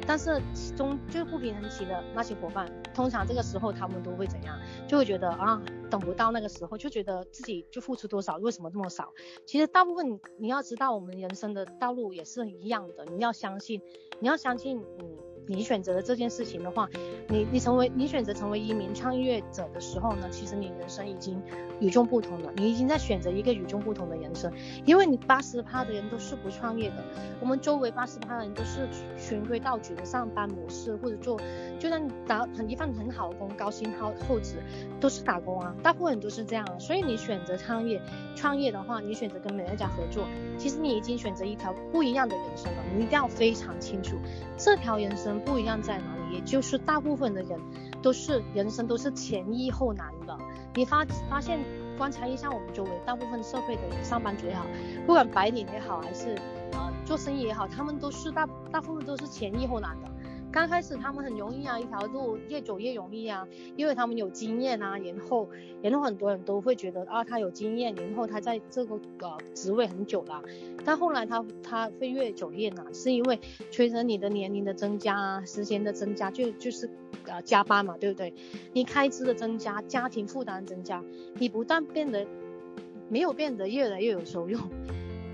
[0.07, 0.41] 但是
[0.77, 4.57] 中就是不平衡期的那些伙伴，通常这个时候他们都会怎样？
[4.87, 9.11] 就会觉得啊等不到那个时候，就觉得自己就付出多少，为什么这么少？
[9.45, 13.81] 其实大部分你要知道，我们人生的道路也是一样的，你要相信，
[14.19, 15.26] 你要相信嗯。
[15.47, 16.89] 你选择了这件事情的话，
[17.27, 21.41] 你你成为你选择成为一名创业者的时候呢，其实你人生已经
[21.79, 24.51] 与众不同了，你已经在选择一个与众不同的人生，
[24.85, 27.03] 因为你八十趴的人都是不创业的，
[27.39, 31.39] 我们周围八十趴的人都是循规蹈矩的上班模式，或者做
[31.79, 34.55] 就算打很一份很好的工，高薪厚厚职，
[34.99, 38.01] 都是打工啊，大部分人都是这样，所以你选择创业
[38.35, 44.17] 创业的话，你选择跟美乐家合作，其实你已经选择一条不一样的人生了，你一定要非常清楚
[44.57, 45.39] 这条人生。
[45.45, 46.35] 不一样在哪里？
[46.35, 47.57] 也就是大部分的人
[48.01, 50.37] 都是人生都是前易后难的。
[50.75, 51.59] 你发发现
[51.97, 54.65] 观察一下我们周围大部分社会的，上班族也好，
[55.05, 56.35] 不管白领也好，还是
[56.73, 60.09] 呃做生意也好，他们都是大大部分都是前易后难的。
[60.51, 65.47] 刚开始他们很容易啊，一条路越走越容易啊，因为他们有经验啊，然后
[65.83, 70.41] 然后很多人都会觉得啊，他有经验，然后他在这个呃职位很久了，
[70.83, 73.39] 但后来他他会越走越难，是因为
[73.71, 76.89] 随着你的年龄的增加啊，时间的增加，就就是
[77.25, 78.33] 呃加班嘛，对不对？
[78.73, 81.03] 你开支的增加，家庭负担增加，
[81.35, 82.25] 你不但变得
[83.09, 84.57] 没有变得越来越有收入。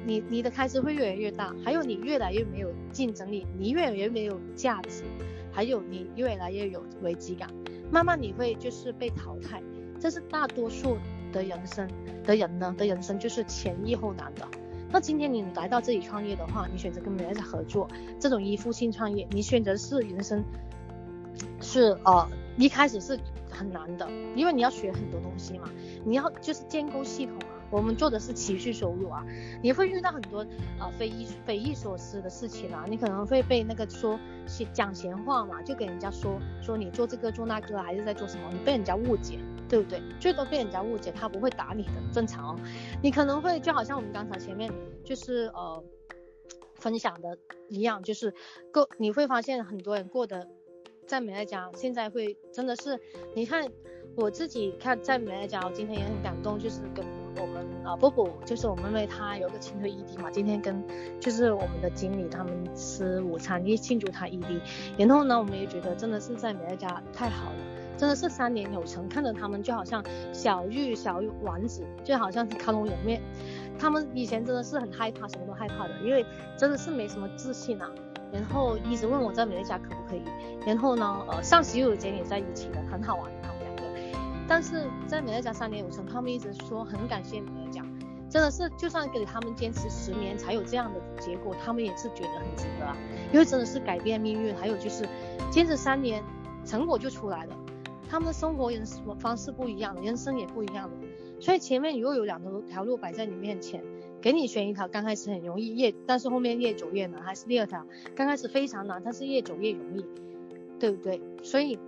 [0.05, 5.03] 你你的开支会越来越大，还有你越来越没有竞争力，你越来越没有价值，
[5.51, 7.49] 还有你越来越有危机感，
[7.91, 9.61] 慢慢你会就是被淘汰，
[9.99, 10.97] 这是大多数
[11.31, 11.87] 的人生
[12.23, 14.47] 的人呢的人生就是前易后难的。
[14.91, 17.87] 那今天你来到这里创业的话，你选择跟别人合作，
[18.19, 20.43] 这种依附性创业，你选择是人生
[21.61, 23.17] 是呃一开始是
[23.49, 25.69] 很难的，因为你要学很多东西嘛，
[26.05, 27.62] 你要就是建构系统啊。
[27.73, 29.25] 我们做的是持续收入啊，
[29.63, 30.41] 你会遇到很多
[30.77, 34.19] 啊、匪夷匪夷所思的事情啊，你可能会被那个说
[34.71, 39.99] 讲闲话嘛，就给人家说说你做这个做那个还是在做什么，你被人家误解，对不对？
[40.19, 42.59] 最多被人家误解，他不会打你的，正常哦。
[43.01, 44.71] 你可能会就好像我们刚才前面
[45.03, 45.83] 就是呃
[46.75, 47.35] 分享的
[47.69, 48.31] 一样，就是
[48.71, 50.47] 过你会发现很多人过得
[51.07, 52.99] 在美乐家现在会真的是，
[53.35, 53.67] 你看
[54.15, 57.22] 我自己看在美乐家，我今天也很感动，就是跟。
[57.37, 60.83] 我们啊，波波就是我妹妹，她有个亲推 ED 嘛，今天跟
[61.19, 64.61] 就是我们的经理他们吃午餐，一庆祝他 ED。
[64.97, 67.57] 然后呢，我们也觉得真的是在美乐家太好了，
[67.97, 73.21] 真的是三年有成，看着他们就好像小玉小丸子，就好像卡通人面。
[73.79, 76.25] 他们以前真的是很害怕，什么都害怕的，因为
[76.57, 77.89] 真的是没什么自信啊。
[78.31, 80.23] 然后一直问我在美乐家可不可以。
[80.65, 83.31] 然后呢，呃，上洗手间也在一起的，很好玩。
[84.53, 87.83] 但是在美乐家三年有成，他们一直说很感谢美乐家，
[88.29, 92.95] 真的是就算给他们坚持十年才有这样的结果，他们也是觉得很值得啊，
[93.33, 95.09] 因为真的是改变命运，还有就是
[95.49, 96.23] 坚持三年，
[96.63, 97.57] 成果就出来了，
[98.07, 98.85] 他们的生活人
[99.17, 100.95] 方式不一样，人生也不一样了，
[101.39, 103.83] 所以前面如果有两条条路摆在你面前，
[104.21, 107.83] 给你选一条，刚开始很容易越，但是后面越走越难，还是第二条，
[108.15, 110.05] 刚开始非常难，但是越走越容易，
[110.79, 111.19] 对不对？
[111.41, 111.79] 所以。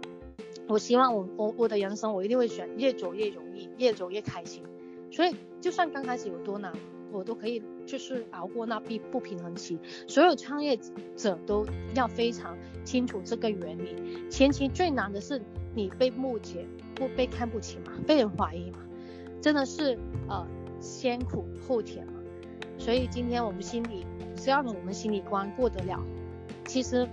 [0.67, 4.63] 我希望我我我的人生我一定会选越走越容易，越走越开心。
[5.11, 6.73] 所以就算刚开始有多难，
[7.11, 9.79] 我都可以就是熬过那不不平衡期。
[10.07, 10.77] 所有创业
[11.15, 14.29] 者都要非常清楚这个原理。
[14.29, 15.41] 前期最难的是
[15.75, 18.79] 你被误解，不被看不起嘛，被人怀疑嘛，
[19.39, 19.97] 真的是
[20.27, 20.45] 呃
[20.79, 22.13] 先苦后甜嘛。
[22.77, 26.03] 所以今天我们心里只要我们心里关过得了，
[26.65, 27.07] 其实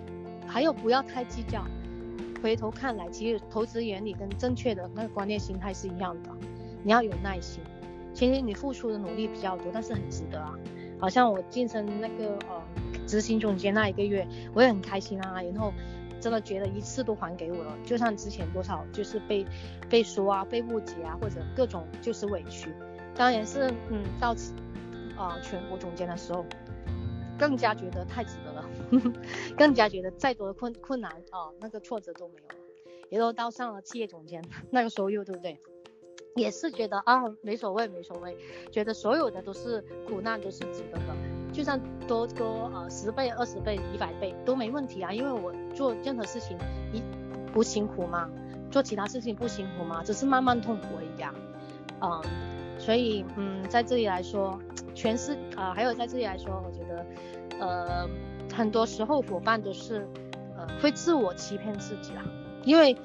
[0.47, 1.65] 还有不要太计较。
[2.43, 6.31] 回头看来，其实投资原理跟正确的那个观念心态是一样的。
[6.83, 7.63] 你要有耐心，
[8.13, 10.53] 其实你付出的努力比较多，但是很值得啊。
[10.99, 12.63] 好像我晋升那个呃
[13.07, 15.41] 执行总监那一个月，我也很开心啊。
[15.41, 15.73] 然后
[16.21, 19.47] 真的觉得一次都还给我了，就像之前多少就是被
[19.89, 22.73] 被说啊、被误解啊，或者各种就是委屈。
[23.15, 24.33] 当然是嗯到
[25.17, 26.45] 啊、呃、全国总监的时候，
[27.39, 28.62] 更加觉得太值得了。
[29.57, 32.55] 更加觉得再多的困困难啊，那个挫折都没有了，
[33.11, 35.59] 也都到上了企业总监， 那个时候又对不对？
[36.35, 38.37] 也是觉得啊，没所谓没所谓，
[38.71, 41.15] 觉得所有的都是苦难都是值得的，
[41.53, 46.57] 就算多多呃十倍、二十倍、一百倍都没问题啊，因为我做任何事情
[46.93, 47.03] 一
[47.53, 48.31] 不辛苦吗？
[48.71, 50.03] 做其他事情不辛苦吗？
[50.03, 51.35] 只是慢慢痛苦而已啊，
[52.01, 52.23] 嗯，
[52.81, 54.59] 所以嗯，在这里来说，
[54.95, 57.07] 全是啊、还有在这里来说，我觉得
[57.61, 58.09] 呃。
[58.55, 60.07] 很多时候伙伴都是，
[60.57, 62.23] 呃，会自我欺骗自己啦，
[62.65, 62.97] 因为，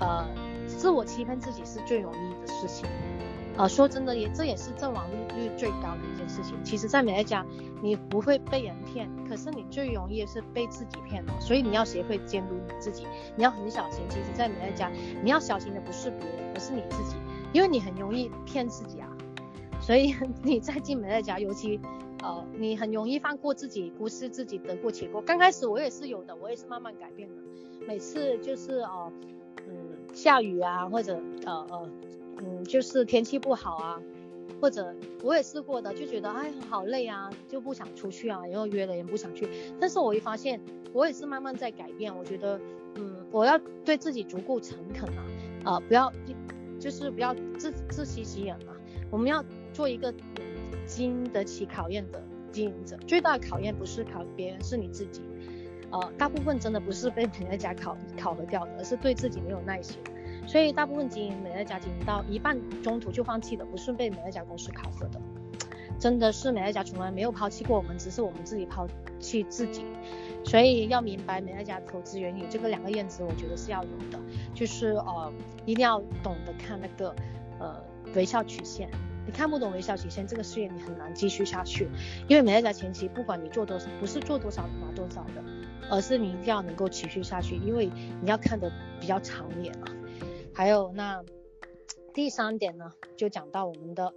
[0.00, 0.26] 呃，
[0.66, 2.86] 自我欺骗自己是最容易的事情，
[3.56, 5.04] 呃，说真的也这也是阵亡
[5.36, 6.56] 率最高的一件事情。
[6.64, 7.44] 其实，在美乐家，
[7.82, 14.02] 你不会被人骗，可是你最容易是被自己骗了，所以你要学会监督你自己，你要很小心。
[14.08, 14.90] 其实，在美乐家，
[15.22, 17.16] 你要小心的不是别人，而是你自己，
[17.52, 19.08] 因为你很容易骗自己啊。
[19.80, 21.78] 所以 你在进美乐家，尤其。
[22.24, 25.20] 呃，你很容易放过自己，不是自己得过且过。
[25.20, 27.34] 刚开始我也是有的，我也是慢慢改变的。
[27.86, 29.12] 每次就是呃，
[29.68, 29.74] 嗯，
[30.14, 31.90] 下雨啊，或者呃呃，
[32.38, 34.00] 嗯，就是天气不好啊，
[34.58, 39.46] 或者我也试过的，就觉得哎好累啊，就不想出去啊，然后约了也不想去。
[39.78, 40.58] 但是我一发现，
[40.94, 42.16] 我也是慢慢在改变。
[42.16, 42.58] 我觉得，
[42.94, 45.24] 嗯，我要对自己足够诚恳啊，
[45.66, 46.10] 呃，不要
[46.80, 48.72] 就是不要自自欺欺人啊。
[49.10, 50.14] 我们要做一个。
[50.86, 55.22] 经得起考验的经营者，最大的考验不是考别人，是你自己。
[55.90, 59.98] 呃，大部分真的不是被美乐家考考核掉的，而是对自己没有耐心。
[60.46, 65.20] 所以大部分经营美乐家经营到一半中途就放弃的，不是被美乐家公司考核的，
[65.98, 68.86] 真的是美乐家从来没有抛弃过我们，只是我们自己抛
[69.20, 69.84] 弃自己。
[70.44, 74.20] 所以要明白美乐家投资原理这个两个原则，我觉得是要有的，
[74.52, 75.32] 就是呃
[75.64, 77.14] 一定要懂得看那个
[77.58, 77.82] 呃
[78.14, 78.90] 微笑曲线。
[79.26, 81.88] 你看不懂微笑曲线，这个事业你很难继续下去。
[82.28, 85.42] 因为美乐家前期不管你做多少，不是做多少拿多少的，
[85.90, 89.88] 而是你一定要能够持续下去，因为你要看得比较长远啊。
[90.52, 91.24] 还有那
[92.12, 94.12] 第三点呢，就讲到我们的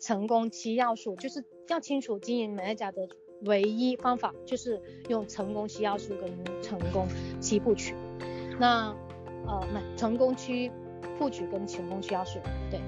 [0.00, 3.08] 成功七要素，就是要清楚经营美乐家的
[3.42, 7.06] 唯一方法，就是用成功七要素跟成功
[7.40, 7.94] 七部曲。
[8.58, 8.96] 那
[9.46, 9.62] 呃，
[9.96, 10.72] 成功七
[11.18, 12.40] 部曲跟成功七要素，
[12.70, 12.80] 对。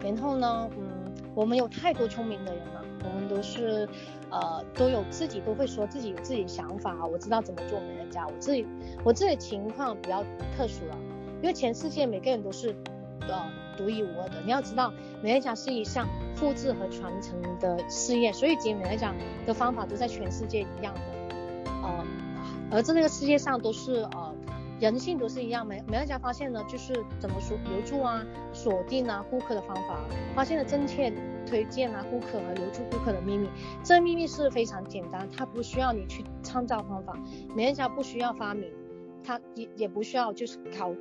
[0.00, 0.93] 然后呢，嗯。
[1.34, 3.88] 我们有太多聪明的人了，我们都是，
[4.30, 8.66] 呃，都有自己都会说自己有自己想法，我知道怎么做美乐家，我自己
[9.04, 10.22] 我自己情况比较
[10.56, 10.96] 特殊了，
[11.42, 12.74] 因为全世界每个人都是，
[13.28, 14.40] 呃，独一无二的。
[14.44, 14.92] 你要知道，
[15.22, 19.14] 美乐家是一项复制和传承的事业，所以经营美乐家
[19.46, 21.00] 的方法都在全世界一样的，
[21.82, 22.06] 呃，
[22.70, 24.33] 而在那个世界上都是呃。
[24.80, 30.00] 人性都是一样，美美乐家发现呢，就是怎么说留住啊、锁定啊顾客的方法，
[30.34, 31.12] 发现了正确
[31.46, 33.48] 推荐啊顾客和留住顾客的秘密。
[33.82, 37.16] 这秘密是非常简单，它不需要你去创造方法，
[37.54, 38.70] 美乐家不需要发明，
[39.22, 40.92] 它也也不需要就是考，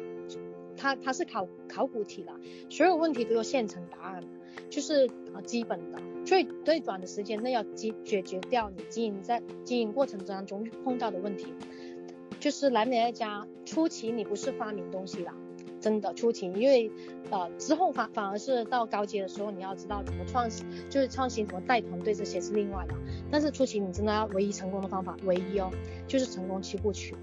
[0.78, 2.34] 它它是考考古题了，
[2.70, 4.24] 所有问题都有现成答案，
[4.70, 11.54] 就是啊基本的，最最短的时间内要解解决掉你经营在经营过程当中碰到的问题。
[12.44, 15.34] 就是来美乐家初期，你不是发明东西啦，
[15.80, 16.92] 真的初期，因为
[17.32, 22.94] 呃之后反反而是到高阶的时候，你要知道怎么创新，就是创新怎么带团队这些是另外的。
[23.32, 25.72] 但是初期你真的要唯一成功的方法，唯一哦，
[26.06, 27.16] 就是成功七部曲。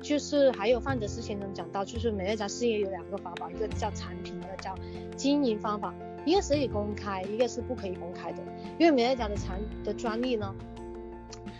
[0.00, 4.76] 就是还有范德斯先生讲到，就是美乐家事业有两个法宝，一个叫产品，一个叫
[5.16, 5.92] 经营方法，
[6.24, 8.40] 一个是可以公开，一个是不可以公开的。
[8.78, 10.54] 因为美乐家的产的专利呢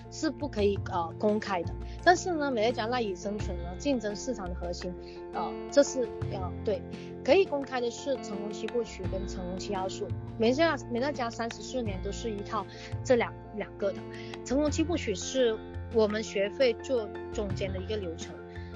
[0.08, 1.74] 是不可以呃公开的。
[2.04, 4.94] 但是呢，美乐家赖以生存呢，竞争市场的核心，
[5.34, 6.80] 呃，这是呃对，
[7.24, 10.06] 可以公开的是成功七部曲跟成功七要素。
[10.38, 12.64] 美乐家美乐家三十四年都是一套
[13.04, 14.00] 这两两个的。
[14.44, 15.58] 成功七部曲是
[15.92, 18.34] 我们学会做总监的一个流程。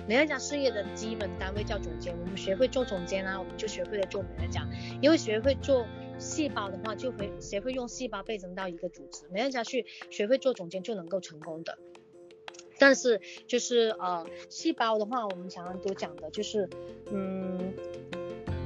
[0.09, 4.69] 美乐家事业的基本单位叫总监，我们学会做总监啊，我们就学会了做美乐家。
[5.01, 5.87] 因为学会做
[6.19, 9.23] 细胞的话，就会学会用细胞倍增到一个组织。
[9.31, 11.79] 美乐家去学会做总监就能够成功的。
[12.83, 16.69] 但是就是呃，细胞的话，我们常常都讲的就是，
[17.13, 17.73] 嗯，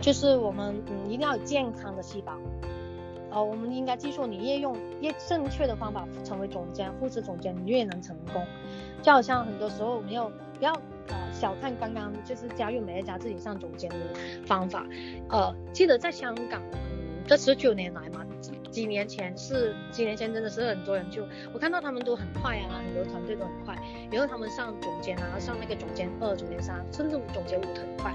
[0.01, 2.33] 就是我们嗯一定要有健康的细胞，
[3.31, 8.43] 呃，我们应该记住，你越用越正确的方法成为总监、副职总监，你越能成功。
[9.03, 10.73] 就好像很多时候我们要不要
[11.09, 13.99] 呃小看刚刚就是加入美乐家自己上总监的
[14.47, 14.87] 方法，
[15.29, 16.63] 呃，记得在香港，
[17.27, 18.26] 这十九年来嘛。
[18.77, 23.75] 几年前是几年前真的是很多人就我看到他们都很快啊，很多团队都很快，
[24.13, 28.15] 然后他们上总监啊，上那个总监二、总监三，甚至总监五很快，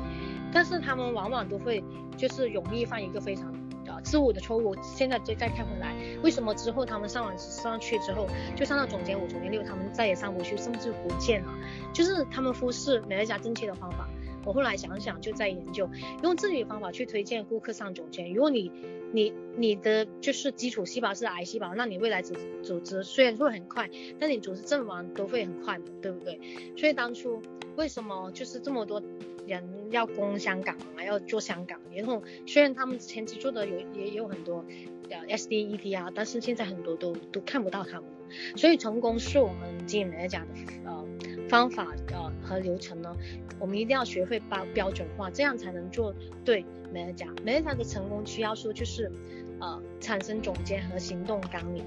[0.53, 1.83] 但是他们往往都会
[2.15, 3.51] 就是容易犯一个非常
[3.87, 4.75] 啊错误的错误。
[4.83, 11.51] 现在再再看回来，为什么之后他们上完上去之后就上到总监五、总监六，他们再也上不去，甚至不见了，
[11.91, 14.07] 就是他们忽视美乐家正确的方法。
[14.45, 15.89] 我后来想想，就在研究
[16.21, 18.31] 用自己的方法去推荐顾客上总监。
[18.31, 18.71] 如果你
[19.13, 26.39] 你你的就是基础细胞是癌细胞，那你未来组组织虽然会很快，但你组织阵亡都会很快的，对不对？
[26.77, 27.41] 所以当初
[27.75, 29.01] 为什么就是这么多
[29.45, 31.79] 人要攻香港，啊要做香港？
[31.93, 34.65] 然后虽然他们前期做的有也有很多
[35.09, 38.09] 呃 SD ED 啊，但是现在很多都都看不到他们。
[38.55, 40.47] 所以成功是我们经营美乐家的
[40.85, 41.05] 呃
[41.49, 43.13] 方法呃和流程呢。
[43.59, 47.27] 我们一定要学会标标准化，这样才能做对美乐家。
[47.43, 49.11] 美乐家的成功七要素就是，
[49.59, 51.83] 呃，产生总监和行动纲领。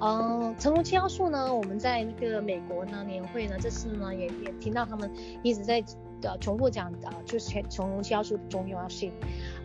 [0.00, 5.10] 嗯、呃，成功七要素呢，我们在那个美国呢年会呢，这次呢也也听到他们
[5.42, 5.82] 一直在
[6.22, 9.12] 呃重复讲的，就是成功七要素的重要性。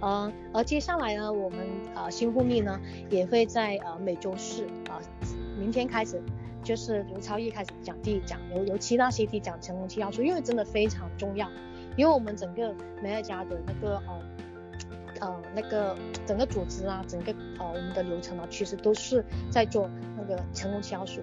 [0.02, 1.60] 呃，而接下来呢，我们
[1.94, 5.28] 呃新护密呢也会在呃每周四啊、呃，
[5.60, 6.22] 明天开始。
[6.66, 11.48] 就是由超毅开始讲第一讲，由由其他 CT 讲成功七要素，因为真的非常重要。
[11.96, 12.74] 因为我们整个
[13.04, 14.20] 美乐家的那个呃
[15.20, 21.22] 呃那个整个组织啊，整个呃我们的流程啊，其实都是在做那个成功销售，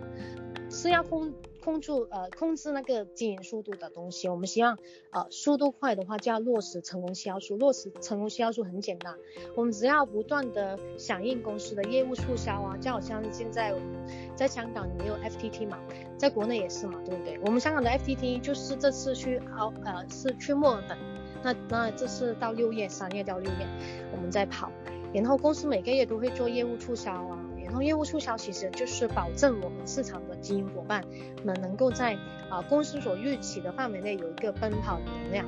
[0.71, 1.33] 是要控。
[1.65, 4.77] 控制呃控制那个经营速度的东西，我们希望
[5.13, 7.57] 呃速度快的话就要落实成功销售。
[7.57, 9.15] 落实成功销售很简单，
[9.55, 13.87] 我们只要不断的响应公司的业务促销啊，就好像现在我们
[14.35, 15.79] 在香港也有 FTT 嘛，
[16.19, 17.39] 在国内也是嘛，对不对？
[17.47, 20.99] 我们香港的 FTT 就是这次去澳呃是去墨尔本，
[21.43, 23.67] 那那这是到六月三月到六月
[24.13, 24.71] 我们在跑，
[25.13, 27.39] 然后公司每个月都会做业务促销啊。
[27.65, 31.03] 然后业务促销其实就是保证我们市场的经营伙伴
[31.43, 32.15] 们能够在
[32.51, 35.47] 啊、公司所预期的范围内有一个奔跑的能量。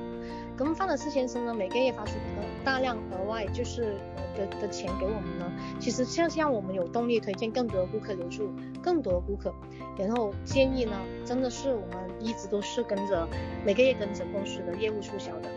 [0.56, 3.96] 格蒙方德斯先生呢，每个月发出的大量额外就是
[4.34, 8.50] 的的钱给我们呢，其实像像我们有动力推荐更多的顾客留住
[8.82, 9.52] 更多的顾客，
[9.98, 13.28] 然后建议呢，真的是我们一直都是跟着
[13.66, 15.50] 每个月跟着公司的业务促销的，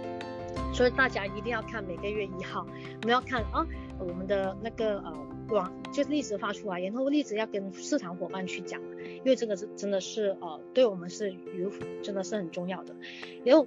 [0.78, 2.64] 所以大家一定要看每个月一号，
[3.02, 3.66] 我们要看啊
[3.98, 5.12] 我们的那个呃
[5.50, 11.72] 网就是例子发出来，然后例子要跟市场伙伴去讲，因为这个是真的是呃对我们是有
[12.04, 12.96] 真的是很重要的，
[13.44, 13.66] 然后。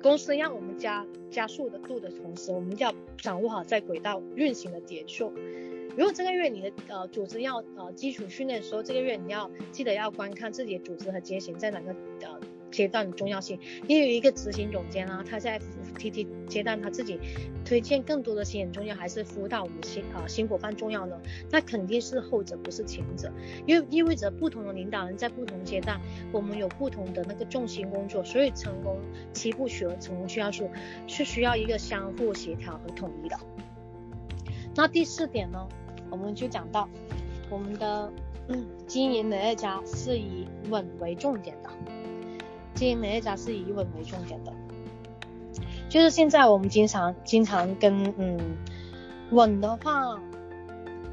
[0.00, 5.32] 公司让我们加加速的度的同时，我们要掌握好在轨道运行的节奏。
[5.96, 11.90] 如果这个月你的呃组织要呃基础训练的时候，这个月你要记得要观看自己的组织和节型在哪个
[12.20, 12.38] 呃。
[12.78, 13.58] 阶段的重要性，
[13.88, 15.58] 也有一个执行总监啊，他在
[15.96, 17.18] FTT 阶段他自己
[17.64, 21.20] 推荐更多的新人重要，还是辅导我们新啊新伙伴重要呢？
[21.50, 23.32] 那肯定是后者，不是前者，
[23.66, 26.00] 因为意味着不同的领导人在不同阶段，
[26.30, 28.96] 我们有不同的那个重心工作，所以成功
[29.32, 30.70] 七步曲和成功需要素
[31.08, 33.36] 是需要一个相互协调和统一的。
[34.76, 35.66] 那第四点呢，
[36.10, 36.88] 我们就讲到
[37.50, 38.12] 我们的
[38.46, 41.70] 嗯 经营美乐家是以稳为重点的。
[42.78, 44.52] 经营美乐家是以稳为重点的，
[45.88, 48.56] 就是现在我们经常经常跟嗯
[49.32, 50.16] 稳的话，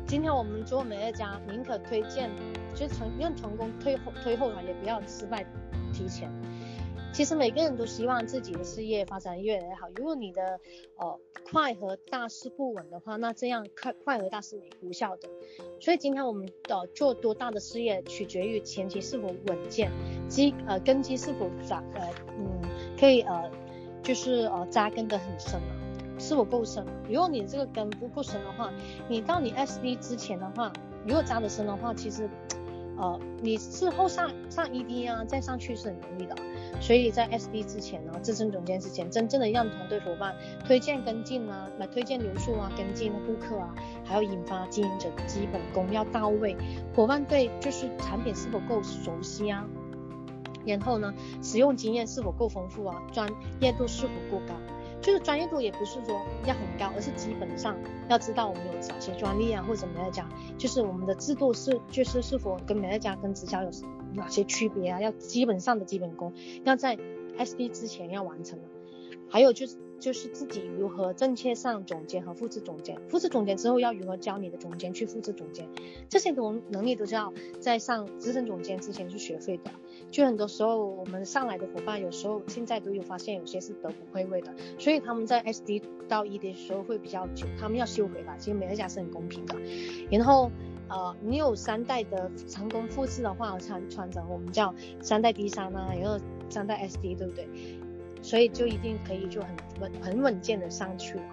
[0.05, 2.30] 今天我们做美乐家宁可推荐，
[2.76, 5.43] 就成让成功推后推后了，也不要失败
[5.91, 6.32] 提前。
[7.11, 9.88] 其实每个人都希望自己的事业发展越来越好。
[9.95, 10.59] 如果你的
[10.97, 15.30] 呃快和大是不稳的话，那这样快快和大是无效的。
[15.80, 19.89] 所以今天我们的、做多大的事业，取决于前期是否稳健，
[20.28, 22.02] 基呃根基是否扎呃
[22.38, 22.70] 嗯
[23.00, 23.50] 可以呃
[24.04, 26.86] 就是呃扎根得很深了，是否够深？
[27.10, 28.72] 如果你这个根不够深的话，
[29.08, 30.72] 你到你 SD 之前的话，
[31.06, 32.30] 如果扎得深的话，其实
[32.98, 36.36] 呃你事后上上 ED 啊再上去是很容易的。
[36.82, 43.74] 所以在 SD 之前呢，资深总监之前，真正的让团队伙伴推荐跟进啊，来推荐流速啊，跟进顾客啊，
[44.04, 46.56] 还要引发经营者基本功要到位，
[46.94, 49.66] 伙伴对就是产品是否够熟悉啊，
[50.66, 54.53] 然后呢，使用经验是否够丰富啊，专业度是否够高。
[55.01, 57.78] 就是专业度也不是说要很高，而是基本上
[58.09, 63.70] 要知道我们有哪些专利啊，或者美乐家，就是我们的制度是就是是否跟美乐家跟直销有
[64.13, 64.99] 哪些区别啊？
[64.99, 66.97] 要基本上的基本功要在
[67.38, 68.66] SD 之前要完成了，
[69.30, 69.78] 还有就是。
[69.97, 75.70] 就是自己如何正确上总监和复制总监，复制总监之后要如何教你的总监去复制总监，
[76.09, 79.72] 这些能能力都是要在上资深总监之前去学会的。
[80.16, 84.49] 就很多时候我们上来的伙伴，有时候现在都有发现有些是德不配位的，
[84.80, 88.38] 所以他们在 SD 到 ED 的时候会比较久，他们要修回来。
[88.38, 89.57] 其实美乐家是很公平的。
[90.09, 90.49] 然后
[90.88, 96.18] 呃，你有三代的成功复制的话，传传承我们叫三代 D 三啊，然后
[96.49, 97.49] 三代 SD 对不对？
[98.22, 99.49] 所以就一定可以就很
[99.82, 101.24] 稳很稳健的上去了。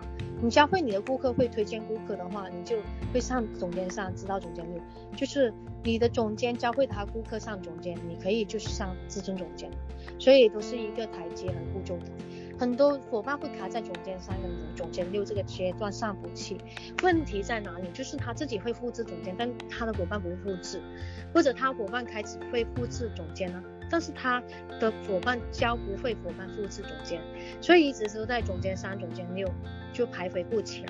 [0.43, 2.79] 你教会你的顾客会推荐顾客的话，你就
[3.15, 4.81] 会上总监上，知道总监路。
[5.17, 5.55] 就是
[5.85, 9.71] 你的总监教会他顾客上总监，你可以就是上资深总监。
[10.19, 12.07] 所以都是一个台阶很固重的。
[12.59, 16.57] 很多伙伴会卡在总监三跟总监六这个阶段上不去。
[17.03, 17.89] 问题在哪里？
[17.93, 20.81] 就是他自己会复制总监，但他的伙伴不会复制，
[21.35, 23.63] 或者他伙伴开始会复制总监呢？
[23.93, 24.43] 但是他
[24.81, 27.21] 的伙伴教不会伙伴复制总监，
[27.61, 29.47] 所以一直都在总监三、总监六
[29.93, 30.87] 就徘徊不前。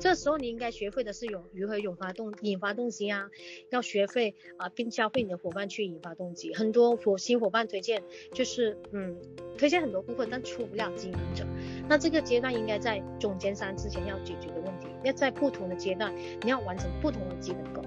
[0.00, 3.28] 这时候你应该学会的是有如何引发动引发动机啊，
[3.68, 6.54] 要学会啊，并教会你的伙伴去引发动机。
[6.54, 8.02] 很多伙新伙伴推荐
[8.32, 9.14] 就是嗯，
[9.58, 11.44] 推荐很多顾客，但出不了经营者。
[11.86, 16.10] 那这个阶段应该在总监三之前要解决的问题，要在不同的阶段
[16.42, 17.84] 你要完成不同的基本功。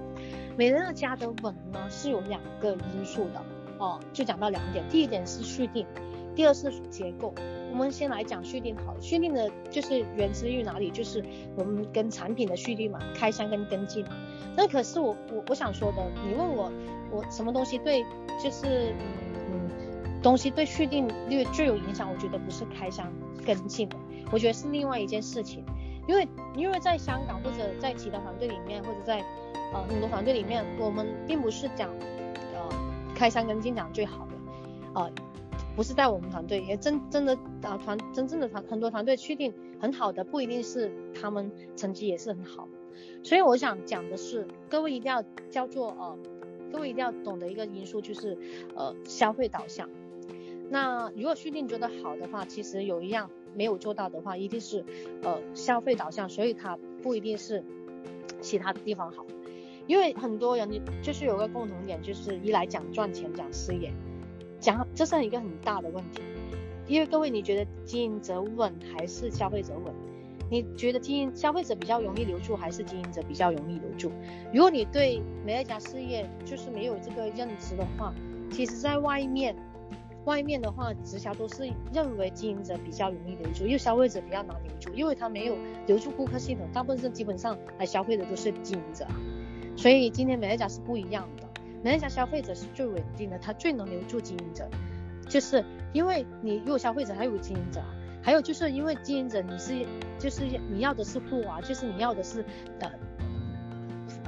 [0.56, 3.44] 美乐家的稳呢是有两个因素的。
[3.80, 5.86] 哦，就讲到两点，第一点是续订，
[6.36, 7.34] 第二是结构。
[7.72, 10.90] 我们先来讲续订好，续订的就是源自于哪里？
[10.90, 11.24] 就是
[11.56, 14.10] 我们跟产品的续订嘛，开箱跟跟进嘛。
[14.54, 16.70] 那可是我我我想说的，你问我
[17.10, 18.04] 我什么东西对，
[18.42, 18.92] 就是
[19.48, 19.70] 嗯
[20.04, 22.12] 嗯东西对续订率最有影响？
[22.12, 23.10] 我觉得不是开箱
[23.46, 23.88] 跟进，
[24.30, 25.64] 我觉得是另外一件事情。
[26.06, 29.24] 因为因为在香港或者在其他团队里面，或者在
[29.72, 31.88] 呃很多团队里面，我们并不是讲。
[33.20, 34.32] 开箱跟进讲最好的，
[34.94, 35.12] 呃，
[35.76, 42.66] 不是在我们团队，也真真的啊团真正的团很多团队确定很好的，不一定是他们成绩也是很好，
[43.22, 46.18] 所以我想讲的是，各位一定要叫做呃，
[46.72, 48.38] 各位一定要懂得一个因素就是
[48.74, 49.90] 呃消费导向。
[50.70, 54.82] 那如果续订做得好的话，其实有一样没有做到的话，一定是
[55.22, 57.62] 呃消费导向，所以它不一定是
[58.40, 59.26] 其他的地方好。
[59.90, 60.70] 因为很多人
[61.02, 63.92] 就是有个共同点，就是一来讲赚钱，讲事业，
[64.60, 66.22] 讲这是一个很大的问题。
[66.86, 69.92] 因为各位，你觉得经营者稳还是消费者稳？
[70.48, 74.12] 你觉得经营消费者比较容易留住，还是经营者比较容易留住？
[74.54, 78.14] 如果你对美乐家事业就是没有这个认知的话，
[78.48, 79.56] 其实在外面，
[80.24, 85.56] 外面的话直销都是认为经营者比较容易留住，因为消费者比较难留住，因为他没有
[85.88, 89.04] 留住顾客系统，大部分是基本上来消费的都是经营者。
[89.80, 91.48] 所以今天美乐家是不一样的，
[91.82, 94.68] 美乐家消费者是最稳定的，他最能留住经营者，
[95.26, 95.64] 就是
[95.94, 97.80] 因为你如果消费者还有经营者。
[98.22, 99.86] 还有就是因为经营者你是
[100.18, 102.44] 就是你要的是货啊，就是你要的是
[102.78, 102.92] 呃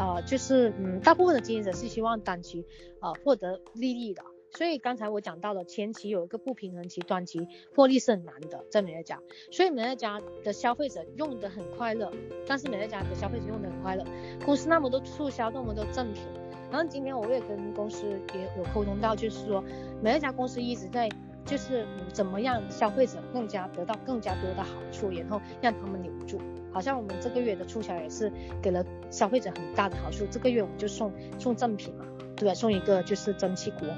[0.03, 2.65] 啊就是嗯大部分的经营者是希望短期
[3.01, 4.23] 啊获得利益的，
[4.53, 12.13] 所以刚才我讲到了前期有一个不平衡期，短期获利是很难的在美乐家，所以美乐家的消费者用得很快乐，
[12.47, 14.05] 但是美乐家的消费者用得很快乐，
[14.45, 16.23] 公司那么多促销那么多赠品，
[16.71, 19.63] 然后今天我也跟公司也有沟通到，就是说
[20.03, 21.09] 美乐家公司一直在。
[21.45, 26.41] 就是怎么样消费者更加得到更加多的好处，然后让他们留住。
[26.73, 28.31] 好像我们这个月的促销也是
[28.63, 30.25] 给了消费者很大的好处。
[30.31, 32.55] 这个月我们就送送赠品嘛，对吧？
[32.55, 33.89] 送一个就是蒸汽锅，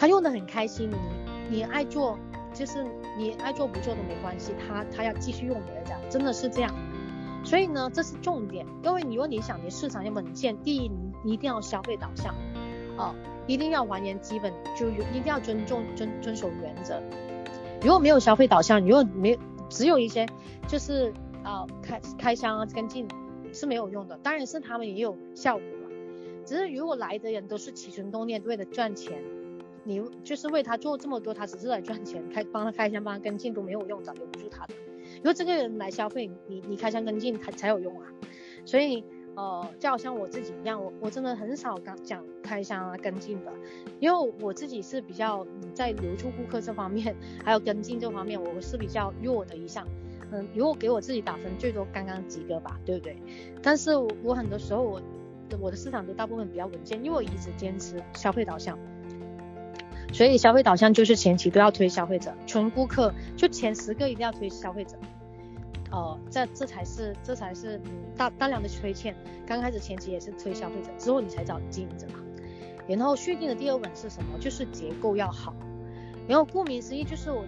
[0.00, 0.90] 他用的很开心。
[0.90, 2.18] 你你爱做
[2.54, 2.82] 就是
[3.18, 6.74] 你爱做不做都没关系，他他要继续用美乐家，真的是这样。
[7.44, 8.64] 所以呢，这是重点。
[8.82, 10.90] 各位，如果你想你市场要稳健，第一
[11.22, 12.34] 你一定要消费导向，
[12.96, 13.14] 哦。
[13.46, 17.02] 一定要还原基本，就有一定要尊重遵遵守原则。
[17.82, 19.36] 如果没有消费导向，如果没
[19.68, 20.24] 只有一些
[20.68, 23.08] 就是啊、呃、开开箱啊跟进
[23.52, 24.16] 是没有用的。
[24.22, 25.90] 当然是他们也有效果了，
[26.46, 29.20] 只是如果来的人都是起心动念为了赚钱，
[29.84, 34.74] 你就是为他做这么多，他只是来赚钱，开帮他开箱帮他跟进都没有用的，留不住他的。
[35.16, 38.06] 如果这个人来消费，你你开箱跟进才才有用啊，
[38.64, 39.04] 所以。
[39.36, 43.52] 呃，就好像我自己一样，我我真的很少讲讲开箱啊跟进的，
[44.00, 47.14] 因为我自己是比较在留住顾客这方面，
[47.44, 49.86] 还有跟进这方面，我是比较弱的一项。
[50.32, 53.16] 嗯，如果给我自己打分，最多刚刚及格吧，对不对？
[53.62, 55.00] 但是我，我很多时候我
[55.60, 58.76] 我的市场都大部分比较稳健，因为我一直坚持消费导向，
[60.12, 64.96] 所以消费导向就是前期都要推消费者，纯顾客就前十个一定要推消费者。
[65.90, 69.14] 哦，这这才是这才是嗯大大量的推荐，
[69.46, 72.20] 刚开始前期也是推消费者，之后你才找经营者嘛。
[72.86, 74.38] 然后续订的第二本是什么？
[74.38, 75.54] 就是结构要好。
[76.28, 77.44] 然后顾名思义就是我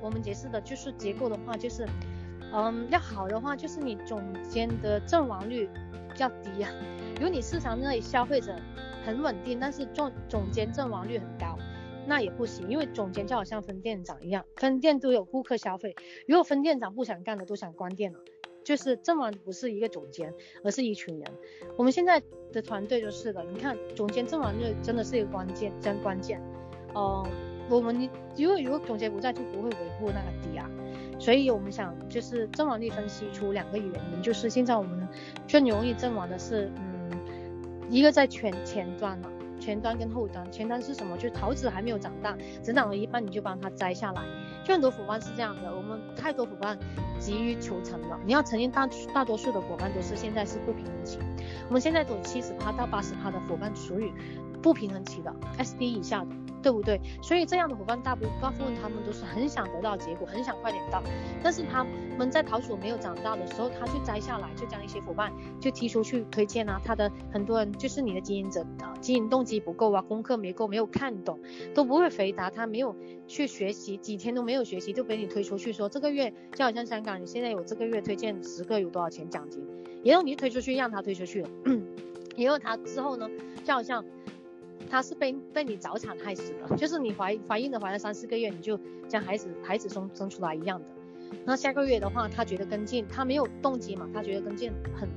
[0.00, 1.86] 我们解释的就是结构的话就是，
[2.52, 5.68] 嗯要好的话就是你总监的阵亡率
[6.14, 6.70] 较低啊。
[7.16, 8.56] 如果你市场那里消费者
[9.04, 11.56] 很稳定，但是总总监阵亡率很高。
[12.06, 15.96] 那也不行，因为总监就好像分店长一样，分店都有顾客消费。
[16.26, 18.18] 如果分店长不想干了，都想关店了，
[18.62, 21.32] 就是阵亡不是一个总监，而是一群人。
[21.76, 26.40] 我们现在的团队就是的，你看总监阵亡率真的是一个关键，真关键。
[26.94, 27.24] 嗯，
[27.70, 30.70] 我们如果如果总监不在，就不会维护那个底啊。
[31.18, 35.08] 所以我们想就是阵亡率分析出两个原因，就是现在我们
[35.46, 37.10] 最容易阵亡的是，嗯，
[37.88, 39.30] 一个在前前端嘛。
[39.64, 41.16] 前端跟后端，前端是什么？
[41.16, 44.22] 就是桃子还没有长大，只长了一半，你就帮它摘下来。
[44.62, 46.78] 就很多伙伴是这样的，我们太多伙伴
[47.18, 48.20] 急于求成了。
[48.26, 51.18] 你要承认大大多数的伙伴都是现在是不平衡期。
[51.68, 54.12] 我们现在走七十趴到八十趴的伙伴属于
[54.64, 56.28] 不平衡期的，SD 以下的。
[56.64, 56.98] 对不对？
[57.20, 61.02] 所以这样的伙伴大部大部分他们都是很想得到结果，很想快点到。
[61.42, 61.84] 但是他
[62.16, 66.80] 们在桃树没有长大的时候，他就摘下来，就将一些伙伴就踢出去推荐啊。
[66.82, 71.38] 他的很多人就是你的经营者啊，经营动机不够啊，功课没够，没有看懂，
[71.74, 72.96] 都不会回答他，没有
[73.28, 79.62] 去学习，几天都没有学习就被你推出去说这个月就好像香港，你现在有这个月推荐十个有多少钱奖金，
[80.02, 81.50] 然后你就推出去让他推出去了，
[82.38, 83.28] 然后他之后呢
[83.62, 84.02] 就好像。
[84.94, 88.78] 他是被被你早产害死的，就是你怀怀孕的怀了三四个月，你就
[89.08, 90.86] 将孩子孩子生生出来一样的。
[91.44, 95.08] 那下个月的话，他觉得跟进，他没有动机嘛，他觉得跟进很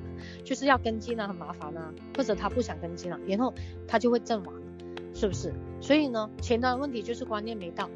[0.44, 3.54] 就是要跟进啊，很麻烦啊，或者他不想跟进了，然后
[3.88, 4.56] 他就会阵亡，
[5.14, 5.54] 是不是？
[5.80, 7.88] 所以呢，前端问题就是观念没到，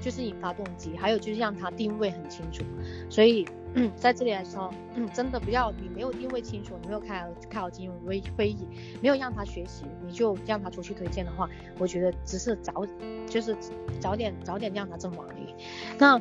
[0.00, 2.64] 就是引发动机，还有就是让他定位很清楚，
[3.08, 3.46] 所以。
[3.94, 4.68] 在这里来说，
[5.14, 8.66] 真的不要你没有定位清楚，你没有开好开好经营会会议，
[9.00, 11.48] 没有让他学习，你就让他出去推荐的话，
[11.78, 12.84] 我觉得只是早
[13.28, 13.56] 就是
[14.00, 15.54] 早点早点让他阵亡而已。
[15.96, 16.20] 那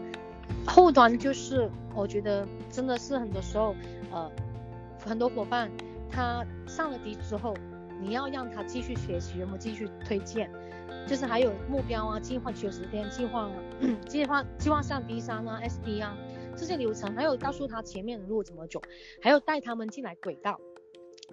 [0.64, 3.76] 后端就是我觉得真的是很多时候，
[4.12, 4.32] 呃，
[5.04, 5.72] 很多伙伴
[6.08, 7.56] 他上了底之后，
[8.00, 10.48] 你要让他继续学习，然后继续推荐？
[11.08, 13.52] 就是还有目标啊，计划九十天计划啊，
[14.08, 16.18] 计划计划上 B 三啊，SD 啊。
[16.56, 18.82] 这些流程，还有告诉他前面的路怎么走，
[19.22, 20.60] 还有带他们进来轨道，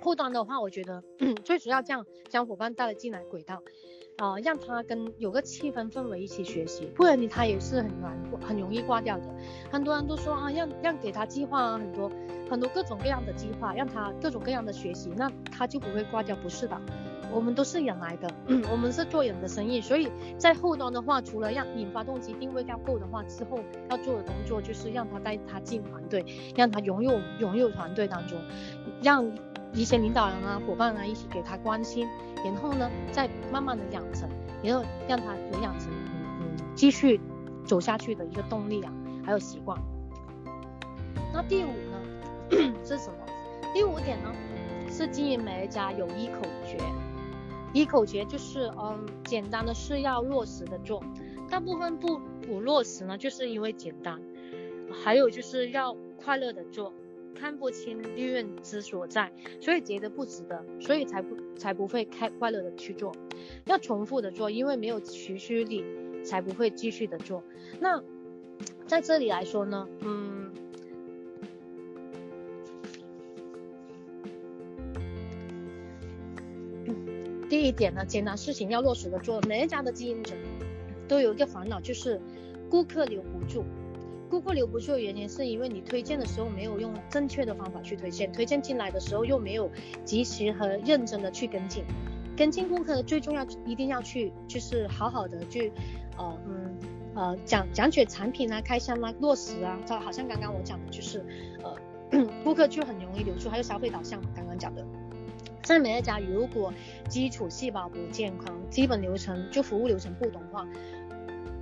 [0.01, 1.03] 后端的话，我觉得
[1.45, 3.63] 最主要这样将伙伴带了进来轨道。
[4.19, 9.25] 啊、让他跟有个气氛氛围一起学习，不然你他也是很难很容易挂掉的。
[9.71, 12.11] 很多人都说啊，让让给他计划啊，很多
[12.49, 16.81] 很多各种各样的计划，让他各种各样的学习，那他就不会挂掉，不是的。
[17.33, 18.29] 我们都是人来的，
[18.71, 23.61] 我们是做人的生意，所以在后端的话，除了让引发动机定位要够的话，之后
[23.91, 26.25] 要做的工作就是让他带他进团队，
[26.55, 28.39] 让他融入融入团队当中，
[29.03, 29.31] 让。
[29.73, 32.09] 一些领导人啊、伙伴啊一起给他关心，
[32.43, 34.27] 然后呢，再慢慢的养成，
[34.63, 37.21] 然后让他有养成嗯嗯继续
[37.67, 39.79] 走下去的一个动力啊，还有习惯。
[41.31, 43.19] 那第五呢 是什么？
[43.75, 44.33] 第五点呢
[44.91, 46.79] 是经营美乐家有一口诀，
[47.77, 51.05] 一口诀就是嗯简单的事要落实的做，
[51.51, 54.19] 大部分不不落实呢，就是因为简单，
[55.05, 56.95] 还有就是要快乐的做。
[57.39, 63.15] 看不清利润之所在，所以觉得不值得，所以才不才不会开快乐的去做，
[63.67, 65.85] 要重复的做，因为没有持续力，
[66.25, 67.43] 才不会继续的做。
[67.79, 68.03] 那
[68.87, 70.51] 在这里来说呢，嗯，
[77.57, 79.41] 第一点呢，简单事情要落实的做。
[79.49, 80.35] 每一家的经营者
[81.09, 82.21] 都有一个烦恼，就是
[82.69, 83.65] 顾客留不住。
[84.29, 89.71] 顾客留不住的原因是因为你推荐的时候没有用正确的方法去推荐，推荐进来的时候又没有
[90.05, 91.83] 及时和认真的去跟进。
[92.37, 95.73] 跟进顾客最重要一定要去就是好好的去，
[96.19, 96.77] 呃嗯
[97.15, 101.25] 呃讲讲解产品啊、开箱啊、落实啊，就好像刚刚我讲的就是，
[101.63, 101.75] 呃
[102.45, 104.87] 顾客就很容易留住，还有消费导向，刚刚讲的。
[105.63, 106.73] 在美乐家，如果
[107.09, 110.67] 基础细胞不健康，基本流程就服务流程不懂的话。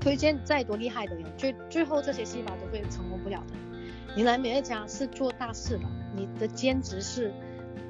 [0.01, 3.55] 推荐再多厉害的人，最最后这些细胞都会成功不了的。
[4.15, 5.85] 你来美乐家是做大事的，
[6.15, 7.33] 你的兼职是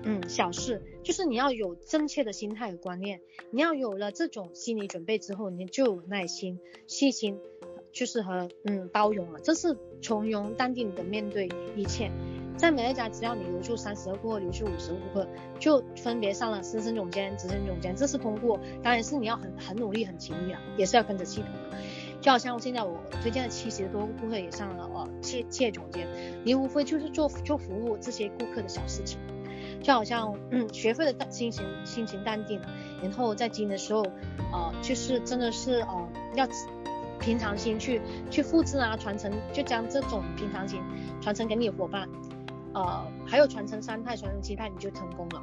[0.05, 7.41] 嗯小事，就是你要有正确的心态和观念，你要有了这种心理准备之后，你就有耐心、细心，
[7.95, 12.11] 就是和嗯包容了，这是从容淡定的面对一切。
[12.57, 15.29] 在美乐家，只要你留住三十个顾客，留住五十个顾客，
[15.59, 21.79] 就分别上了资深总监、执行总监，这是通过，当然是你要很很努力、很勤力啊，也是要跟着系统的。
[22.21, 26.07] 就好像我现在我推荐的七十多个顾客也上了哦，企企业总监，
[26.45, 29.19] 你无非就是做做服务这些顾客的小事情，
[29.83, 32.69] 就好像嗯学会了心情心情淡定了，
[33.03, 34.03] 然后在经营的时候，
[34.53, 36.47] 呃就是真的是呃要
[37.21, 38.01] 平常心去
[38.31, 40.81] 去复制啊传承，就将这种平常心
[41.21, 42.09] 传承给你的伙伴，
[42.73, 45.43] 呃还有传承三态传承七态你就成功了。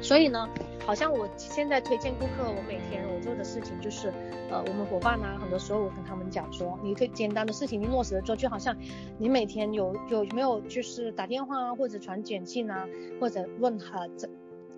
[0.00, 0.48] 所以呢，
[0.86, 4.12] 好像我现在推荐顾客，我每天我做的事情就是，
[4.48, 8.76] 呃，我们伙伴啊，很多时候我跟他们讲说，你可以简单的事情你落实的做，就好像
[9.18, 12.86] 你每天有有没有就是打电话啊，或者传简讯啊，
[13.20, 14.28] 或者问哈这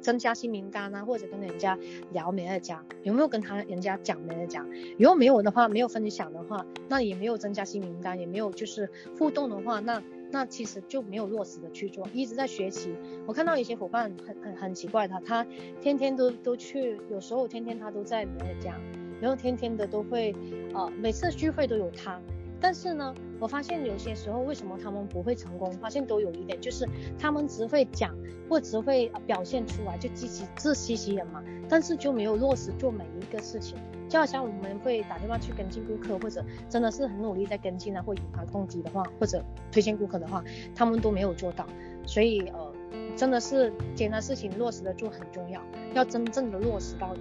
[0.01, 1.79] 增加新名单啊，或者跟人家
[2.13, 4.67] 聊美乐家，有没有跟他人家讲美乐家？
[4.99, 10.03] 如果没有的话，没有分享的话，那也没有增加新名单，也没有就是互动的话，那。
[10.33, 12.95] 那其实就没有落实的去做，一直在学习。
[13.27, 15.45] 我看到一些伙伴很很很奇怪，他他
[15.81, 18.81] 天天都都去，有时候天天他都在美乐家，
[19.21, 20.33] 然后天天的都会，
[20.73, 22.21] 呃，每次聚会都有他。
[22.61, 25.73] 但是呢，我发现有些时候为什么他们不会成功？
[25.73, 26.87] 发现都有一点，就是
[27.19, 28.15] 他们只会讲
[28.49, 33.79] 或只会表现出来，就自欺自欺欺人嘛，但是就没有落实做每一个事情。
[34.09, 39.41] 就好像我们会打电话去跟进顾客，或者真的是很努力在跟进啊，或引发动机的话，或者
[39.71, 40.43] 推荐顾客的话，
[40.75, 41.65] 他们都没有做到。
[42.05, 42.73] 所以呃，
[43.17, 45.63] 真的是简单事情落实的做很重要，
[45.95, 47.15] 要真正的落实到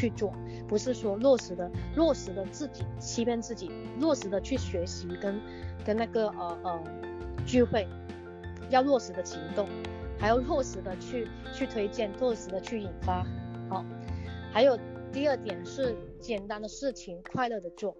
[0.00, 0.32] 去做。
[0.66, 5.38] 不是说落实的落实的自己欺骗自己，落实的去学习跟
[5.84, 6.84] 跟那个呃呃
[7.44, 7.86] 聚会，
[8.70, 9.68] 要落实的行动，
[10.18, 13.26] 还要落实的去去推荐，落实的去引发。
[13.68, 13.84] 好，
[14.52, 14.78] 还有
[15.12, 17.96] 第二点是简单的事情快乐的做，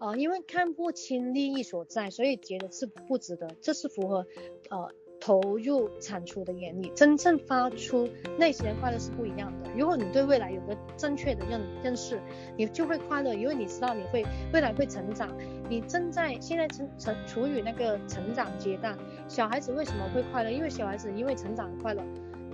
[0.00, 4.26] 呃，因为看不清利益所在，所以觉得是不值得，这是符合
[4.68, 4.90] 呃。
[5.20, 8.08] 投入产出的原理，真正发出
[8.38, 9.70] 内心的快乐是不一样的。
[9.76, 12.20] 如果你对未来有个正确的认认识，
[12.56, 15.28] 你就会快乐，因为你知道你会未来会成长。
[15.68, 18.96] 你正在现在成成处于那个成长阶段。
[19.28, 20.50] 小孩子为什么会快乐？
[20.50, 22.02] 因为小孩子因为成长快乐。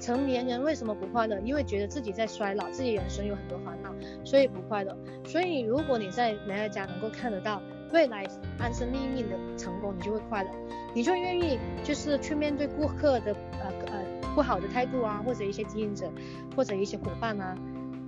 [0.00, 1.38] 成年人为什么不快乐？
[1.40, 3.94] 因为觉得自己在衰老，自己人生有很多烦恼，
[4.24, 4.94] 所以不快乐。
[5.24, 7.62] 所以如果你在美乐家能够看得到
[7.94, 8.26] 未来
[8.58, 10.50] 安身立命的成功，你就会快乐。
[10.92, 16.10] 你就愿意就是去面对顾客的呃呃不好的态度啊，或者一些经营者
[16.56, 17.56] 或者一些伙伴啊，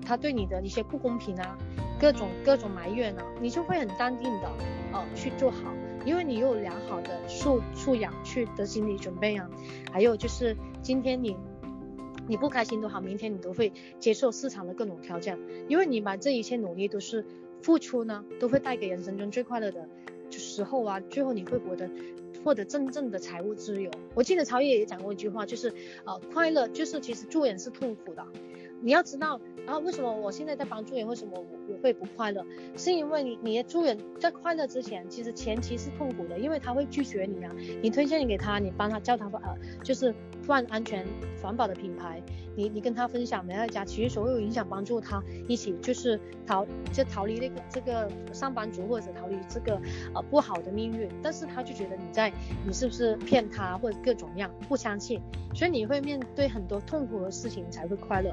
[0.04, 1.56] 他对你的一些不公平啊，
[2.00, 4.50] 各种各种埋怨啊，你就会很淡定的
[4.92, 5.72] 呃去做好，
[6.04, 9.48] 因为你有良好的素素养去的心理准备啊。
[9.92, 11.36] 还有就是今天你
[12.26, 17.24] 你不开心都好，明天你都会接受市场的各种挑战，因为你把这一切努力都是
[17.62, 19.88] 付出呢，都会带给人生中最快乐的
[20.30, 21.88] 时候啊，最后你会获得
[22.44, 23.90] 获得真正的财务自由。
[24.14, 25.72] 我记得曹烨也讲过一句话，就是
[26.04, 28.24] 呃，快乐就是其实助人是痛苦的。
[28.82, 32.44] 你要知道，然后为什么我现在在帮助人，为什么我我会不快乐？
[32.76, 37.50] 是因为你你的助人在快乐之前，其实前期是痛苦的，因为他会拒绝你啊。
[37.82, 40.14] 你推荐给他，你帮他叫他呃，就是
[40.46, 41.04] 换安全
[41.42, 42.22] 环保的品牌，
[42.56, 49.80] 你你跟他分享美乐家，其实所有影响帮助他一起就是逃就逃离那个这个上班族或者逃离这个
[50.14, 52.32] 呃不好的命运，但是他就觉得你在
[52.64, 55.20] 你是不是骗他或者各种样不相信，
[55.54, 58.32] 所以你会面对很多痛苦的事情才会快乐。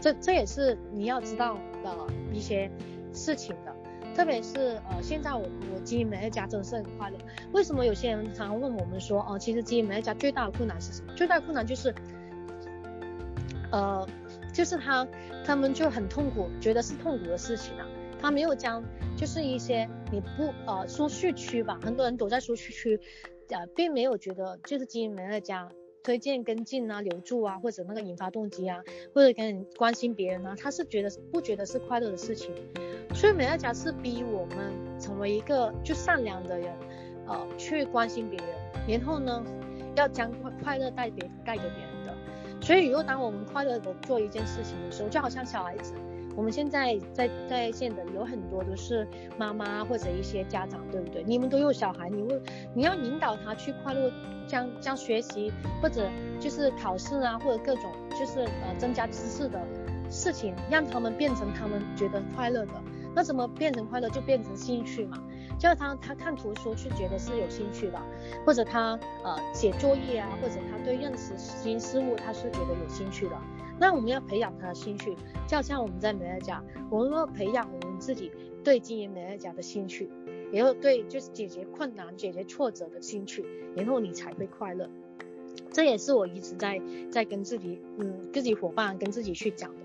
[0.00, 1.90] 这这也是你要知道的
[2.32, 2.70] 一些
[3.12, 3.74] 事情的，
[4.18, 5.42] 特别是呃，现在我
[5.72, 7.16] 我经营美乐家真的是很快乐。
[7.52, 11.14] 为什么有些人常问我们说，哦、其实经营美乐家最大的困难是什么？
[11.14, 11.94] 最大的困难就是，
[13.70, 14.04] 呃，
[14.52, 15.06] 就是他
[15.44, 17.86] 他们就很痛苦，觉得是痛苦的事情啊。
[18.20, 18.82] 他没有将
[19.16, 23.00] 就是一些你不呃舒适区吧，很多人躲在舒适区，
[23.50, 25.70] 呃，并没有觉得就是经营美乐家。
[26.02, 28.82] 推荐跟进啊，留住啊，或者那个引发动机啊，
[29.14, 32.52] 或者跟关心别人啊，他是觉得不觉得是快乐的事情，
[33.14, 36.72] 所以美乐家是逼我们成为一个就善良的人，
[37.26, 39.44] 呃，去关心别人，然后呢，
[39.96, 42.14] 要将快快乐带别带给别人的。
[42.60, 45.94] 所以如果当我们快乐的做一件事情的时候，就好像小孩子，
[46.38, 49.04] 我们现在在在线的有很多都是
[49.36, 51.24] 妈妈或者一些家长，对不对？
[51.24, 52.40] 你们都有小孩，你会
[52.72, 54.08] 你要引导他去快乐。
[54.46, 56.08] 将将学习或者
[56.40, 59.60] 就是考试啊，或者各种就是呃增加知识的
[60.08, 62.72] 事情，让他们变成他们觉得快乐的。
[63.14, 64.08] 那怎么变成快乐？
[64.08, 65.22] 就变成兴趣嘛。
[65.58, 68.00] 就他他看图书是觉得是有兴趣的，
[68.46, 73.36] 或者他呃写作业啊，或者他对认识新事物他是觉得有兴趣的。
[73.80, 75.14] 那我们要培养他的兴趣，
[75.46, 78.30] 就像我们在美乐家，我们要培养我们自己
[78.64, 80.08] 对经营美乐家的兴趣。
[80.52, 83.44] 然后对，就是解决困难、解决挫折的兴趣，
[83.76, 84.88] 然后你才会快乐。
[85.70, 89.80] 这也是我一直在在跟自己，嗯，自己伙伴跟自己去讲的。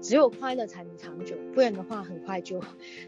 [0.00, 2.60] 只有快乐才能长久，不然的话很快就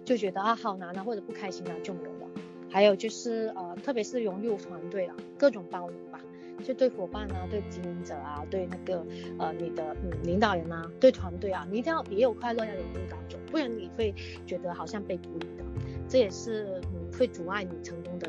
[0.05, 2.29] 就觉得啊好难啊，或者不开心啊就没有了。
[2.69, 6.21] 还有就是呃，特别是融入团队啊，各种包容吧，
[6.65, 9.05] 就对伙伴啊，对经营者啊，对那个
[9.39, 14.15] 呃你的嗯领导人啊，对团队啊，你一定要也有快乐要融入当中，不然你会
[14.47, 15.65] 觉得好像被孤立的。
[16.09, 17.09] 这也是嗯。
[17.19, 18.29] 会阻碍你成功的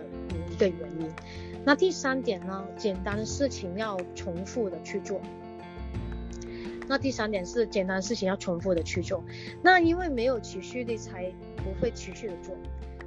[0.50, 1.08] 一个原因。
[1.64, 2.66] 那第三点呢？
[2.76, 5.22] 简单的事情要重复的去做。
[6.88, 9.24] 那第三点是简单的事情要重复的去做。
[9.62, 12.56] 那因为没有持续力，才不会持续的做。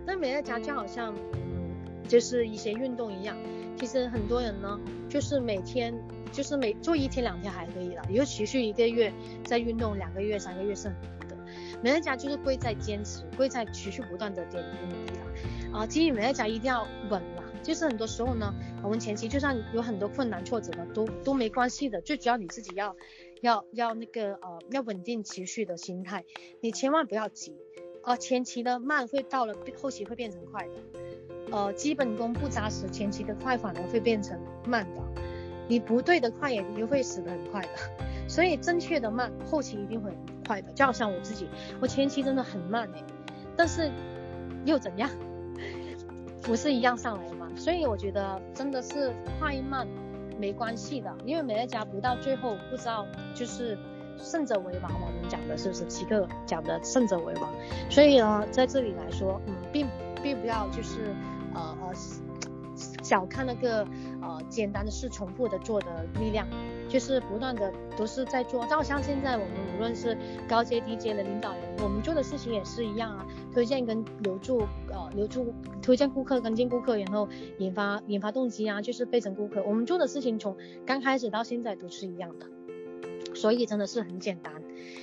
[0.06, 3.36] 那美乐家就好像，嗯，就是一些运动一样。
[3.82, 5.92] 其实很多人呢，就是每天，
[6.30, 9.12] 就是每做一天两天还可以了，有持续一个月
[9.44, 11.36] 再运动两个月三个月是很难的。
[11.82, 15.72] 美乐家就是贵在坚持，贵在持续不断的点滴努力。
[15.72, 18.54] 啊，经营美乐家一定要稳嘛，就是很多时候呢，
[18.84, 22.94] 我们前期就算有很多困难挫折的，都都没关系的，最主要你自己要
[23.40, 26.24] 要要那个呃要稳定持续的心态，
[26.60, 27.56] 你千万不要急，
[28.02, 30.74] 啊，前期的慢会到了后期会变成快的，
[31.52, 35.00] 呃，基本功不扎实，前期的快反而会变成慢的，
[35.68, 37.68] 你不对的快也也会死得很快的，
[38.26, 41.48] 所以正确的慢后期一定会很快的，就好像我自己，
[41.80, 43.04] 我前期真的很慢哎，
[43.56, 43.90] 但是
[44.64, 45.08] 又怎样？
[46.42, 47.48] 不是一样上来的吗？
[47.54, 49.86] 所以我觉得真的是快慢
[50.38, 53.78] 没关系的，因为美乐家不到最后不知道就是
[54.18, 55.86] 胜者为王，我们讲的是不是？
[55.86, 57.48] 齐克讲的胜者为王，
[57.90, 59.86] 所以呢，在这里来说，嗯，并
[60.20, 61.14] 并不要就是
[61.54, 61.92] 呃呃
[63.02, 63.86] 小看那个
[64.20, 66.46] 呃简单的事重复的做的力量。
[66.88, 70.14] 就是不断的都是在做，就好像现在我们无论是
[70.46, 77.26] 高阶低阶的领导人，我们做的事情也是一样啊，推荐跟留住，呃，留住推荐顾客跟进顾客，然后
[77.56, 79.62] 引发引发动机啊，就是倍增顾客。
[79.62, 82.46] 我们做的事情从刚开始到现在都是一样的，
[83.34, 84.52] 所以真的是很简单，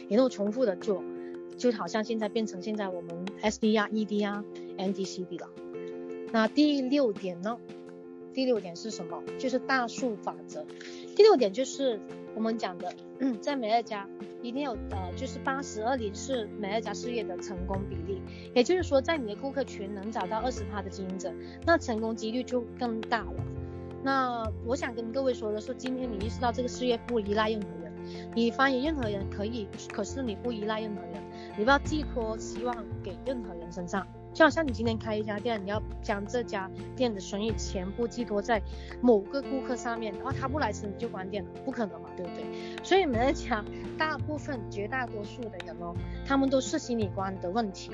[0.10, 1.04] 然后重复的做，
[1.58, 4.43] 就好像现在变成现在我们 SD 啊、ED 啊、
[4.78, 5.47] MDCD 了。
[6.32, 7.58] 那第六点呢？
[8.34, 9.22] 第六点是什么？
[9.38, 10.66] 就是大数法则。
[11.16, 12.00] 第六点就是
[12.36, 12.94] 我们讲的，
[13.42, 14.08] 在美乐家
[14.42, 18.22] 一定有呃，就是八十二零是美乐家事业的成功比例，
[18.54, 21.34] 也就是说，在你的顾客群能找到二十趴的经营者，
[21.66, 23.44] 那成功几率就更大了。
[24.04, 31.22] 那我想跟各位说的是，今天你意识到这个事业不依赖任何人，你发现任何人可以，可是你不依赖任何人，
[31.58, 38.62] 你不要寄托希望给任何人身上，就好像你今天开一家店，你要将这家店的生意全部寄托在
[39.02, 42.46] 某个顾客上面，然后他不来吃你就关店了，不可能嘛，对不对？
[42.84, 43.66] 所以我们在讲，
[43.98, 45.94] 大部分绝大多数的人哦，
[46.26, 47.92] 他们都是心理观的问题，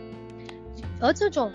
[1.00, 1.52] 而这种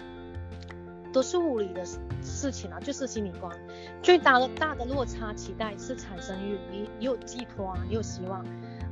[1.12, 3.57] 都是物理的事事情啊，就是心理观
[4.03, 8.45] 最大的大的落差，期待是产生于你你有寄托啊，你有希望。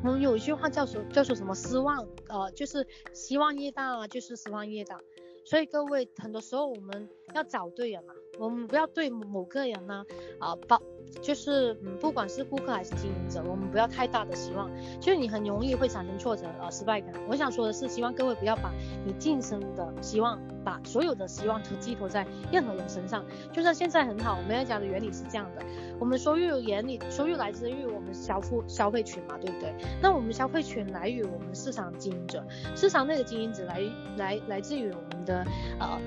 [0.05, 5.01] 我们有一句话叫做叫做什么失望，呃，就是希望越大就是失望越大。
[5.49, 10.05] 所以各位，很多时候我们要找对人嘛，我们不要对某个人呢，
[10.39, 10.79] 啊，抱，
[11.21, 17.13] 就是嗯，不管是顾客还是经营者，我们不要太大的希望，就是你很容易会产生挫折啊，失败感。
[17.29, 18.73] 我想说的是，希望各位不要把
[19.05, 23.25] 你晋升的希望，把所有的希望都寄托在任何人身上。
[23.53, 25.63] 就像现在很好，我们要讲的原理是这样的。
[25.99, 29.75] 我们收入原理，收入来自于我们消费消费群嘛，对不对？
[30.01, 32.45] 那我们消费群来于我们市场经营者，
[32.77, 33.83] 市场内的经营者来
[34.17, 35.45] 来来自于我们的
[35.81, 35.99] 呃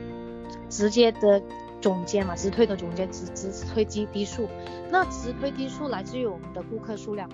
[0.70, 1.42] 直接的
[1.82, 4.48] 总监嘛，直推的总监，直直推低低数。
[4.90, 7.30] 那直推低数来自于我们的顾客数量，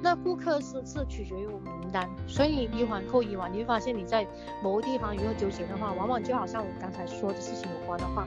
[0.00, 4.26] 那顾客是是取决于我们名单，所以一环扣一环，你会发现你在
[4.62, 8.26] 某个地方如果纠结的话，往往就好像我刚才说的事情有关的话，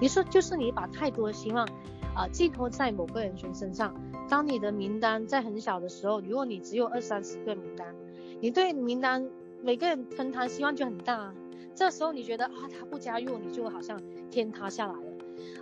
[0.00, 1.66] 你说就是你把太多希望。
[2.14, 3.92] 啊，寄托在某个人群身上。
[4.28, 7.92] 当你的名单在很小的时候，如果你只有二三十个名单，
[8.40, 9.28] 你对名单
[9.64, 11.34] 每个人分摊希望就很大。
[11.74, 14.00] 这时候你觉得啊，他不加入，你就好像
[14.30, 15.00] 天塌下来了。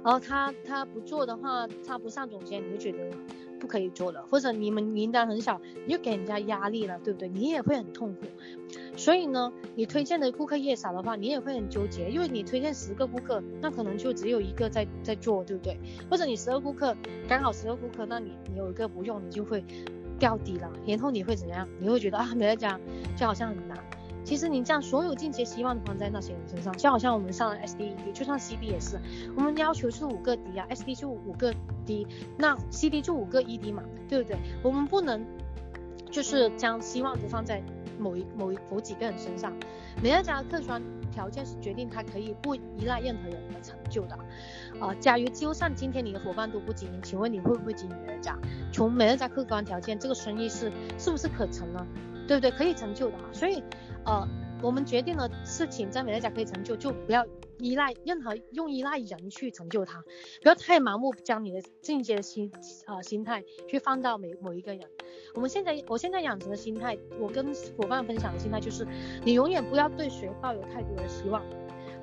[0.05, 3.17] 然后他他不做的话，他不上总监，你就觉得
[3.59, 4.25] 不可以做了。
[4.31, 7.29] 或者你们名单很小，你就给人家压力了，对不对？
[7.29, 8.27] 你也会很痛苦。
[8.97, 15.79] 所以呢，你推荐的顾客越少的话，你也会很纠结，因为你推荐十个顾客，那可能就只有一个在在做，对不对？
[16.11, 16.95] 或者你十个顾客
[17.29, 19.65] 刚好十个顾客，那你你有一个不用，你就会
[20.19, 21.67] 掉底了，然后你会怎样？
[21.81, 22.79] 你会觉得啊，没得讲，
[23.17, 23.79] 就好像很难。
[24.33, 28.99] 其实你这样所有尽皆希望都放在那些人身上，就好像我们上了 SD、ED，就算 CD 也是，
[29.37, 31.55] 我们要求是五个 D 啊，SD 就五个
[31.85, 32.07] D，
[32.39, 34.39] 那 CD 就五个 ED 嘛，对不对？
[34.63, 35.23] 我们不能
[36.11, 37.63] 就是将希望都放在。
[37.99, 39.53] 某一某一某几个人身上，
[40.03, 44.19] 美乐家的客观条件是决定他可以不依赖任何人的成就的。
[44.81, 48.37] 啊、假如就算今天你的伙伴都不经营，请问你会不会经营美乐家？
[48.73, 51.87] 从美乐家客观条件，这个生意是是不是可成呢？
[52.27, 52.51] 对不对？
[52.51, 53.25] 可以成就的嘛。
[53.33, 53.63] 所以，
[54.05, 54.27] 呃，
[54.63, 57.27] 我们决定了事情在美乐家可以成就，就不要
[57.59, 60.03] 依赖任何用依赖人去成就它，
[60.43, 62.51] 不要太盲目将你的进阶的心
[62.87, 64.89] 啊、呃、心态去放到每某一个人。
[65.35, 68.87] 我们现在，我现在养成的心态，我跟伙伴分享的心态就是，
[69.25, 71.43] 你永远不要对谁抱有太多的希望。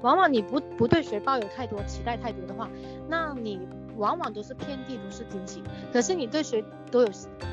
[0.02, 2.70] 往往你不不对谁抱有太多期待太多的话，
[3.10, 3.60] 那你
[3.98, 5.62] 往往都是遍地都是惊喜。
[5.92, 7.08] 可是你对谁都有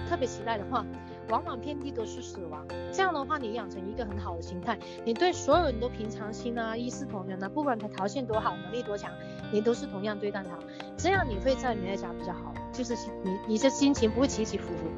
[0.09, 0.87] 特别期待的话，
[1.29, 2.64] 往往遍地都是死亡。
[2.93, 9.11] 这样的话，你养成一个很好的心态，你对所有人都平常心啊，一视同仁啊，不管他条件多好，能力多强，
[9.53, 10.59] 你都是同样对待他。
[10.97, 14.89] 这样你会在你的家比较好，就是你你的心情不会起起伏伏。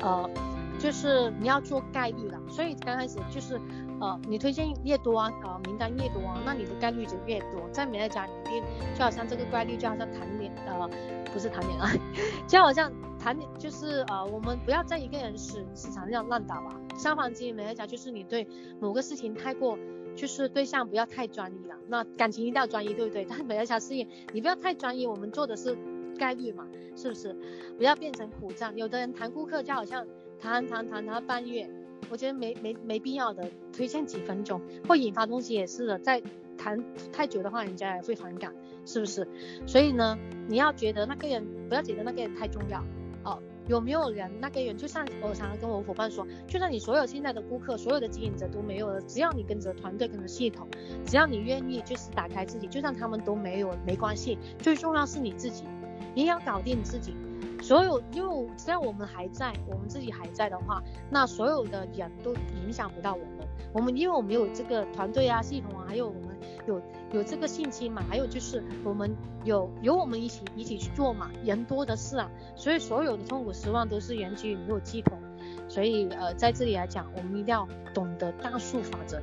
[0.00, 0.30] 呃，
[0.78, 3.58] 就是你要做概率的，所以刚开始就是，
[4.00, 7.68] 呃，你推荐越多啊，呃，名单越多啊，那你的概率就越多。
[7.72, 8.62] 在美乐家里面，
[8.96, 10.88] 就好像这个概率就好像谈恋，呃，
[11.32, 11.98] 不是谈恋爱，
[12.46, 16.78] 就好像谈，就是呃，我们不要在一个人市市场上乱打吧。
[16.96, 18.46] 相反，经营美乐家就是你对
[18.80, 19.78] 某个事情太过，
[20.16, 21.74] 就是对象不要太专一了。
[21.88, 23.24] 那感情一定要专一，对不对？
[23.28, 25.76] 但是美乐家事业你不要太专一，我们做的是。
[26.16, 26.64] 概率嘛，
[26.94, 27.36] 是不是？
[27.76, 28.72] 不要变成苦战。
[28.76, 30.06] 有的人谈顾客就好像
[30.38, 31.68] 谈谈谈谈半月，
[32.10, 35.98] 我觉得没没没必要的，推荐几分钟会引发东西也是的。
[35.98, 36.22] 再
[36.56, 36.82] 谈
[37.12, 38.54] 太久的话，人家也会反感，
[38.86, 39.26] 是不是？
[39.66, 42.84] 所以呢，你要觉得那个人不要觉得那个人太重要
[43.24, 43.42] 哦。
[43.66, 44.76] 有没有人那个人？
[44.76, 50.68] 就像我常常跟我伙伴说，就算你所有现在的顾客、所有的经营者都没有了，只要你跟着团队、跟着系统，
[51.06, 55.64] 只要你愿意就是打开自己，就算他们都没有没关系，最重要是你自己。
[56.14, 57.14] 你要搞定自己，
[57.62, 62.34] 所有，因为只要我们还在，我们自己还在的话，那所有的人都
[62.64, 63.28] 影响不到我们。
[63.72, 66.38] 我们因为我们有这个团队啊、系统啊，还有我们
[66.68, 66.80] 有
[67.12, 69.12] 有这个信心嘛，还有就是我们
[69.42, 75.18] 有有我们一起一起去做嘛，人多的是啊，所以所有的痛苦失望都是源于没有系统。
[75.68, 79.20] 所以呃，在这里来讲，我们一定要懂得大数法则，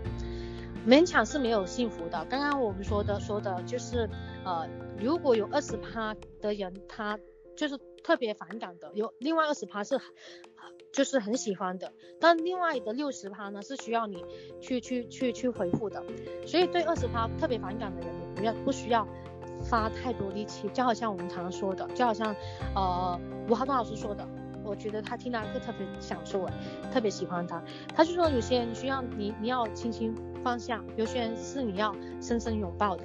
[0.85, 2.25] 勉强是没有幸福的。
[2.25, 4.09] 刚刚我们说的说的就是
[4.45, 4.67] 呃。
[4.99, 7.17] 如果有二十趴的人，他
[7.55, 9.99] 就是特别反感的；有另外二十趴是，
[10.93, 11.91] 就是很喜欢的。
[12.19, 14.23] 但另外的六十趴呢，是需要你
[14.59, 16.03] 去去去去回复的。
[16.45, 19.07] 所以对二十趴特别反感的人，你不要不需要
[19.63, 20.69] 发太多力气。
[20.69, 22.35] 就好像我们常常说的，就好像
[22.75, 23.19] 呃
[23.49, 24.27] 吴浩东老师说的，
[24.63, 26.53] 我觉得他听那个特别享受，哎，
[26.93, 27.63] 特别喜欢他。
[27.95, 33.03] 他就说有些人需要你，你要轻轻放下，有些人是你要深深拥抱的。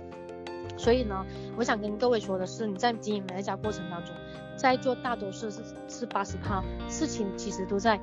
[0.76, 1.24] 所以呢，
[1.56, 4.14] 我想跟各位说的是，你在经营美乐家过程当中，
[4.56, 8.00] 在做大多数是是八十趴事情，其实都在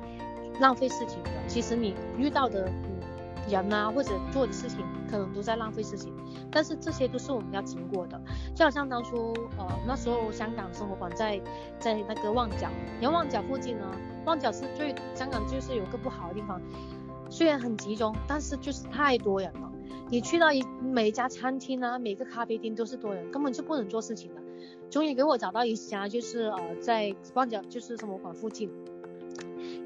[0.60, 1.30] 浪费事情的。
[1.46, 3.00] 其实你遇到的嗯
[3.48, 6.12] 人啊，或者做的事情，可能都在浪费事情。
[6.50, 8.20] 但是这些都是我们要经过的。
[8.54, 11.40] 就好像当初呃那时候香港生活馆在
[11.78, 12.68] 在那个旺角，
[13.00, 13.84] 然后旺角附近呢，
[14.24, 16.60] 旺角是最香港就是有个不好的地方，
[17.28, 19.70] 虽然很集中，但是就是太多人了。
[20.10, 24.40] 你去到一每一家餐厅啊，每个咖啡厅都是多人，根本就不能做事情的。
[24.90, 28.70] 终于给我找到一家，就是呃在旺角，就是生活馆附近。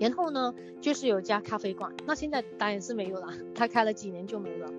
[0.00, 4.70] 然后呢，就是有家咖啡馆，那现在当然是没有了，他开了几年就没了。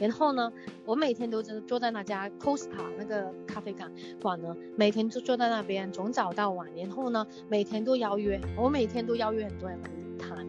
[0.00, 0.52] 然后呢，
[0.84, 6.68] 我每天都是坐在那家 Costa 那个咖啡馆馆呢，每天就坐在那边从早到晚。
[6.76, 10.46] 然后呢，每天都邀约，我每天都邀约很多人来谈。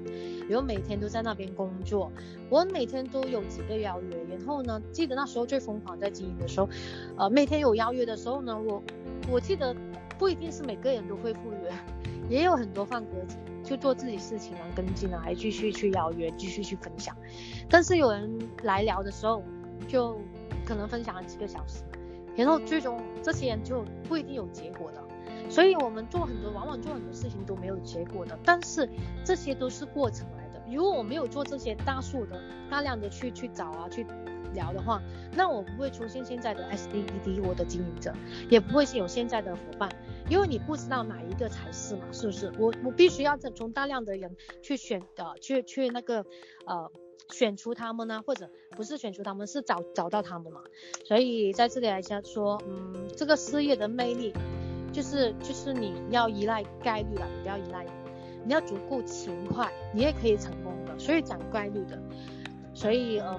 [0.47, 2.11] 然后每天都在那边工作，
[2.49, 4.35] 我每天都有几个邀约。
[4.35, 6.67] 然后呢，记得那时候最疯狂在经营的时候，
[7.17, 8.83] 呃，每天有邀约的时候呢，我
[9.31, 9.75] 我记得
[10.17, 11.71] 不一定是每个人都会赴约，
[12.29, 17.15] 也有很多放鸽子，就做自己事情啊，跟进啊，还继续去邀约，继续去分享。
[17.69, 19.43] 但是有人来聊的时候，
[19.87, 20.19] 就
[20.65, 21.83] 可能分享了几个小时，
[22.35, 25.03] 然后最终这些人就不一定有结果的。
[25.49, 28.37] 所以我们做很多，往往做很多事情都没有结果的。
[28.45, 28.87] 但是
[29.25, 30.61] 这些都是过程来的。
[30.71, 34.05] 如果我没有做这些大数的大量的去去找啊去
[34.53, 35.01] 聊的话，
[35.35, 38.13] 那我不会出现现在的 SDED 我的经营者，
[38.47, 39.89] 也不会是有现在的伙伴，
[40.29, 42.51] 因为你不知道哪一个才是嘛，是不是？
[42.59, 46.25] 我我必须要从大量的人去选的，去去那个
[46.65, 46.91] 呃
[47.29, 50.61] 选出他们呢，或者不是选出他们，是找找到他们嘛。
[51.05, 54.33] 所以在这里来讲说，嗯，这个事业的魅力
[54.93, 57.85] 就是就是你要依赖概率了，你不要依赖。
[58.45, 62.01] 你要足够勤快，你也可以成功的，所以讲概率的。
[62.73, 63.37] 所以，嗯，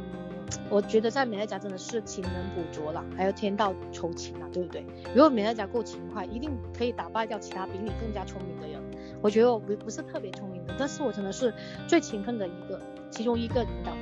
[0.68, 4.84] 我觉得在美乐家真的是勤能补拙了，还有天道酬勤啊，对不对？
[5.14, 8.80] 如果美乐家够勤快，一定可以打败掉其他比你更加聪明的人。
[9.20, 11.52] 我觉得我不不是特别聪明的，但是我真的是
[11.86, 12.80] 最勤奋的一个，
[13.10, 13.92] 其中一个领导。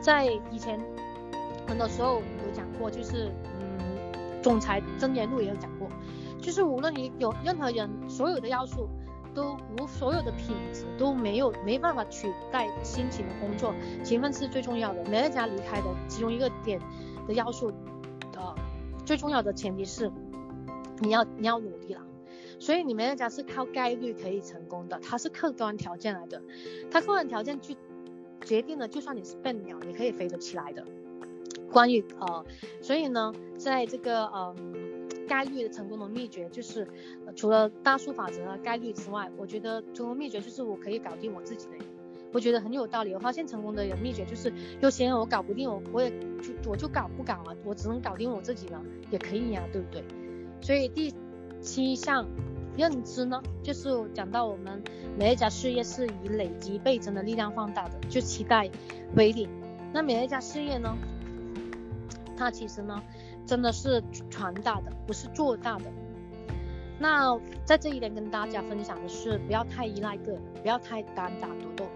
[0.00, 0.80] 在以前
[1.66, 3.30] 很多时候有讲过，就是
[3.60, 5.88] 嗯，总裁真言录也有讲过，
[6.40, 8.88] 就是无论你有任何人，所有的要素。
[9.36, 15.04] 都无所有的品质都没有没办法取代辛勤的工作，勤奋是最重要的。
[15.04, 16.80] 美乐家离开的其中一个点
[17.28, 17.70] 的要素，
[18.34, 18.54] 呃，
[19.04, 20.10] 最重要的前提是
[21.00, 22.00] 你要你要努力了。
[22.58, 26.42] 所以你美乐家是靠概率可以成功的，它是客观条件来的，
[26.90, 27.74] 它客观条件就
[28.42, 30.82] 决定了，就算你是笨鸟，你可以飞得起来的。
[31.70, 32.42] 关于呃，
[32.80, 34.56] 所以呢，在这个呃。
[35.26, 36.86] 概率的成功的秘诀就是，
[37.34, 41.84] 除了大数法则和概率之外，我觉得成功秘诀就是我可以搞定我自己的，
[42.32, 43.12] 我觉得很有道理。
[43.12, 46.10] 我发现成功的人秘诀就是，有些人我搞不定我，我也
[46.40, 50.04] 就我就搞不搞了，我只能搞定我自己了，也可以呀、对不对？
[50.60, 51.12] 所以第
[51.60, 52.26] 七项
[52.76, 54.82] 认知呢，就是讲到我们
[55.18, 58.70] 美乐家事业是以累积倍增的力量放大的，就期待
[59.16, 59.48] 为零。
[59.92, 60.96] 那美乐家事业呢，
[62.36, 63.02] 它其实呢。
[63.46, 65.84] 真的是传大的，不是做大的。
[66.98, 71.86] 那在这一点跟大家分享的是，不要太依赖个人，不要太单打独斗。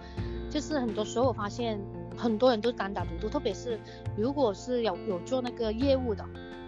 [0.51, 1.81] 就是很多时候我发现，
[2.17, 3.79] 很多人都单打独斗，特别是
[4.17, 6.25] 如果是有有做那个业务的，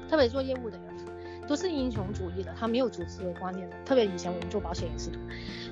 [0.08, 0.91] 特别做业务的人，
[1.46, 3.76] 都是英雄主义的，他没有组织的观念的。
[3.84, 5.18] 特别以前我们做保险也是的，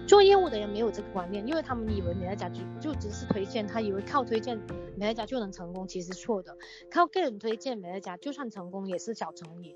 [0.07, 4.59] 做业务的人没有这个观念，因为他们以为美乐家就就只是推荐，他以为靠推荐。
[4.97, 6.55] 美乐家就能成功，其实错的。
[6.91, 9.75] 靠个人推荐美乐家，就算成功也是小成绩，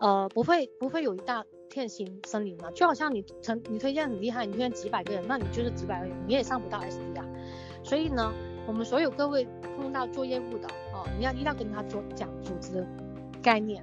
[0.00, 2.70] 呃，不会不会有一大片新森林嘛。
[2.72, 7.24] 就好像你成你推荐很厉害，你推荐几百个人，那你就是几百个人，你也上不到 SD 啊。
[7.82, 8.30] 所以呢，
[8.66, 9.48] 我们所有各位
[9.78, 12.86] 碰到做业务的哦，你要一定要跟他做讲组织
[13.40, 13.82] 概念。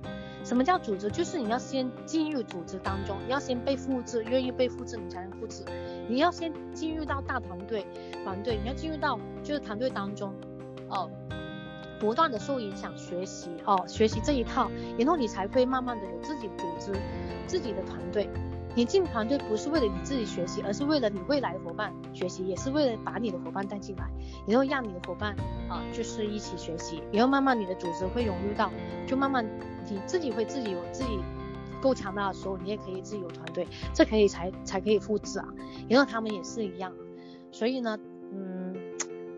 [0.51, 1.09] 什么叫组织？
[1.09, 5.63] 就是你要先进入组织当中，你要先被复制，愿意被复制，你才能复制。
[6.09, 7.85] 你要先进入到大团队，
[8.25, 10.33] 团队你要进入到就是团队当中。
[10.89, 11.09] 哦，
[12.01, 16.91] 不断的受影响学习哦，学习这一套，然后你才会慢慢的有自己组织
[17.47, 18.29] 自己的团队。
[18.75, 24.05] 你进团队不是为了你自己学习，而是为了你未来的伙伴学习，也是为了把你的伙伴带进来，
[24.45, 25.33] 然后让你的伙伴
[25.69, 28.69] 啊就是一起学习，然后慢慢你的组织会融入到，
[29.07, 29.45] 就慢慢
[29.91, 31.19] 你自己会自己有自己
[31.81, 35.47] 够强大的时候，你也可以自己有团队，这可以才才可以复制啊。
[35.89, 36.93] 然后他们也是一样，
[37.51, 37.99] 所以呢。
[38.33, 38.73] 嗯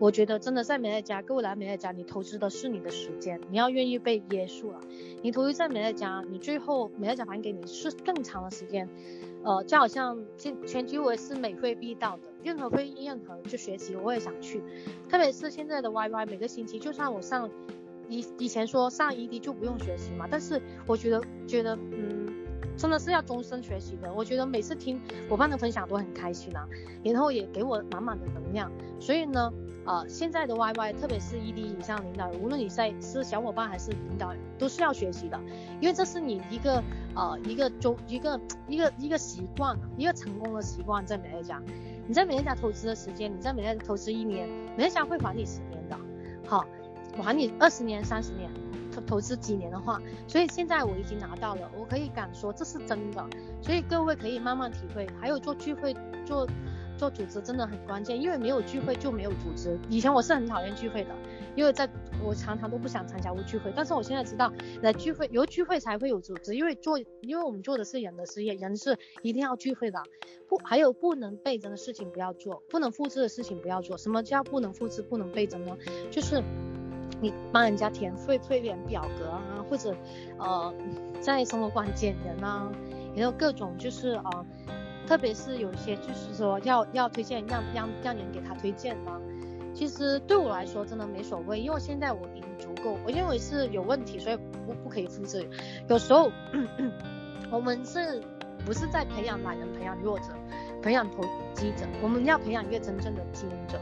[0.00, 4.80] 我觉得真的在美乐家，各位来美乐家，你投资的是你的时间，你要愿意被约束了。
[5.22, 8.88] 你投资在美乐家，你最后美乐家还给你是更长的时间。
[9.44, 14.60] 呃，就好像前前期我也是每会必到的，任何会议任何就学习，我也想去。
[15.08, 17.48] 特别是现在的 YY，每个星期就算我上
[18.08, 22.24] 以以前说上 ED 就不用学习嘛，但是我觉得觉得嗯。
[22.76, 25.00] 真的是要终身学习的，我觉得每次听
[25.30, 26.66] 伙伴的分享都很开心啊，
[27.04, 28.68] 然后也给我满满的能量。
[28.98, 29.52] 所以呢，
[29.86, 35.40] 呃，现在的 YY，特别是 ED 以上领导人，无论你在是小伙伴还是领导人，都是要学习的，
[35.80, 36.82] 因为这是你一个
[37.14, 41.62] 呃一个中一个一个一个习惯，一个成功的习惯在美乐家。
[42.08, 45.96] 你在美乐家投资的时间，你在美乐家投资一年，美乐家会还你十年的，
[46.44, 46.66] 好，
[47.16, 48.50] 我还你二十年、三十年。
[48.94, 53.26] 投投资几年的话，所以现在我已经拿到了，我可以敢说这是真的，
[53.60, 55.04] 所以各位可以慢慢体会。
[55.20, 55.92] 还有做聚会、
[56.24, 56.46] 做
[56.96, 59.76] 做组织真的很关键，因为没有聚会就没有组织。
[59.90, 61.10] 以前我是很讨厌聚会的，
[61.56, 61.90] 因为在
[62.22, 70.00] 我常常都不想参加过聚会，但是我现在知道，来聚会有聚会才会有组织，因为做因为我们做的是人的事业，人是一定要聚会的。
[70.48, 73.98] 不，还有不能倍增的事情不要做，不能复制的事情不要做。
[73.98, 75.76] 什么叫不能复制、不能倍增呢？
[76.12, 76.40] 就是。
[77.24, 79.96] 你帮人家填会会员表格啊，或者
[80.38, 80.74] 呃
[81.22, 82.70] 在生活馆捡人啊，
[83.16, 84.46] 然后各种就是呃，
[85.06, 89.18] 特别是有些就是说要要推荐让让让人给他推荐啊，
[89.74, 95.48] 其实对我来说真的没所谓，因为现在我已经足够，我认为是有问题，所以不不可以复制。
[95.88, 96.30] 有时候
[97.50, 98.22] 我们是
[98.66, 100.26] 不是在培养懒人，培养弱者，
[100.82, 101.22] 培养投
[101.54, 101.86] 机者？
[102.02, 103.78] 我们要培养一个真正的经营者。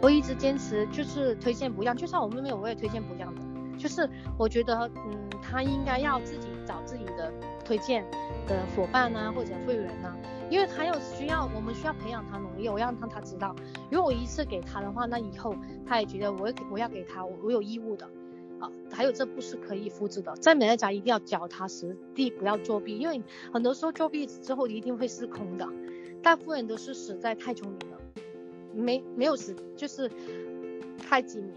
[0.00, 3.42] 我一直坚持就是推荐不一样，就像我妹妹，我也推荐不一样的。
[3.76, 7.32] 就是我觉得，嗯，她应该要自己找自己的
[7.64, 8.04] 推荐
[8.46, 10.16] 的伙伴啊，或者会员啊，
[10.50, 13.54] 因为她有需要，我们需要培养她能力，我要让她知道，
[13.90, 15.54] 如果我一次给她的话，那以后
[15.86, 18.04] 她也觉得我我要给她，我我有义务的
[18.60, 18.70] 啊。
[18.92, 23.22] 还有这不是可以复制的，在美乐家一定要脚踏实地，不要作弊，因为
[23.52, 25.68] 很多时候作弊之后一定会失控的。
[26.20, 27.96] 大部分人都是实在太聪明了。
[28.78, 30.10] 没没有时就是
[30.98, 31.52] 太精明，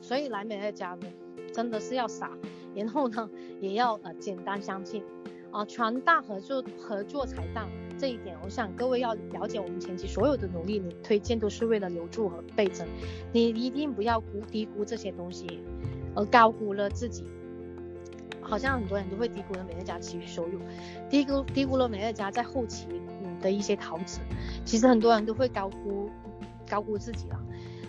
[0.00, 1.08] 所以来美乐家呢，
[1.52, 2.30] 真的是要傻，
[2.74, 3.28] 然后呢
[3.60, 5.02] 也要呃简单相信
[5.50, 7.68] 啊，传大合作合作才大
[7.98, 12.86] 这一点，我想各位要了解我们前期所有的努力，你推荐都是为了留住和倍增，
[13.32, 15.46] 你一定不要估低估这些东西，
[16.14, 17.24] 而高估了自己，
[18.40, 20.60] 好像很多人都会低估了美乐家其余收入，
[21.10, 22.86] 低估低估了美乐家在后期
[23.22, 24.20] 嗯的一些桃子，
[24.64, 26.08] 其实很多人都会高估。
[26.70, 27.38] 高估自己了，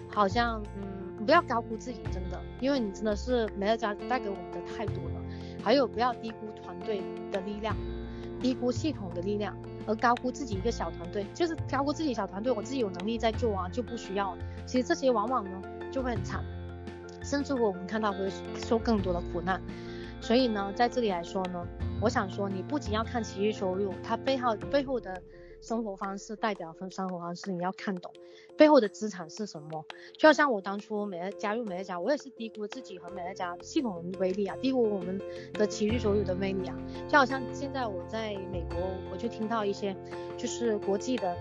[0.09, 5.21] 好像嗯，不要高估自己，真的，因为你真的是美乐家带给我们的太多了。
[5.63, 7.75] 还有不要低估团队的力量，
[8.41, 9.55] 低估系统的力量，
[9.85, 14.35] 而高估自己一个小团队，就是高估自己小团队，我自己有能力在做啊，就不需要。
[14.65, 15.61] 其实这些往往呢
[15.91, 16.43] 就会很惨，
[17.23, 18.27] 甚至我们看到会
[18.57, 19.61] 受更多的苦难。
[20.19, 21.63] 所以呢，在这里来说呢，
[22.01, 25.21] 我想说，你不仅要看持续收入，它背后背后的。
[25.61, 28.11] 生活方式代表分生活方式，你要看懂
[28.57, 29.85] 背后的资产是什么。
[30.17, 35.21] 就好像我当初美乐加入美乐家，我也是低估了自己和美乐家系统的威力啊，低估我们
[35.53, 36.75] 的持续收入的威力啊。
[37.07, 38.77] 就好像现在我在美国，
[39.11, 39.95] 我就听到一些
[40.35, 41.37] 就是国际的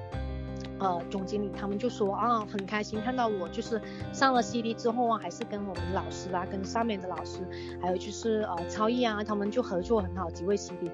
[0.78, 3.80] 呃总经理，他们就说啊，很开心看到我就是
[4.12, 7.40] 上了 CD 之后啊，还是跟我们老师啊，跟上面的老师，
[7.80, 10.90] 还有就是呃超毅啊，他们就合作很好，几位 CD，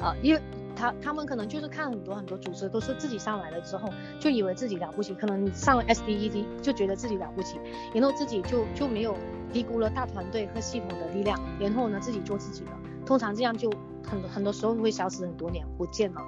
[0.00, 0.40] 呃因为。
[0.80, 7.60] 他他们可能就是看很多很多组织都是自己上来了之后，就以为自己了不起，可能上了 SDED 就觉得自己了不起，
[7.92, 9.14] 然后自己就就没有
[9.52, 12.70] 低估了大团队和系统的力量，然后呢自己做自己的，
[13.04, 13.70] 通常这样就
[14.02, 16.22] 很很多时候会消失很多年不见了。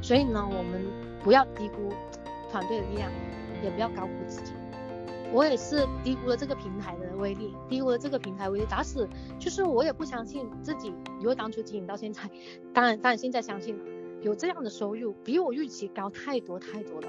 [0.00, 0.86] 所以呢，我们
[1.24, 1.92] 不要低估
[2.48, 3.10] 团队的力量，
[3.64, 4.52] 也不要高估自己。
[5.32, 9.08] 我也是低估了这个平台的威力，低估了这个平台威力，打死
[9.40, 12.22] 就是我也不相信自己，如果当初经营到现在，
[12.72, 13.84] 当然当然现在相信了，
[14.22, 17.08] 有这样的收入，比我预期高太多太多了。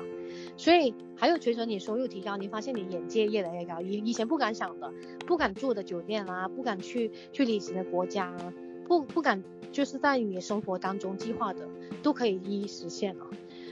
[0.56, 4.94] 所以还有随着你收入提高，你发现你眼界越来越高，以以前不敢想的，
[5.26, 8.54] 不敢住的酒店啊，不敢去去旅行的国家啊，
[8.88, 11.68] 不不敢就是在你生活当中计划的，
[12.04, 13.28] 都可以一一实现了。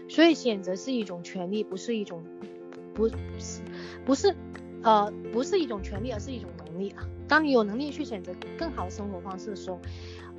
[0.08, 2.24] 所以选择是一种权利，不是一种
[2.94, 3.16] 不是。
[4.06, 4.36] 不是，
[4.84, 7.08] 呃，不是一种权利，而是一种能力啊。
[7.28, 9.80] 当你有能力去选择更好的生活方式的时候，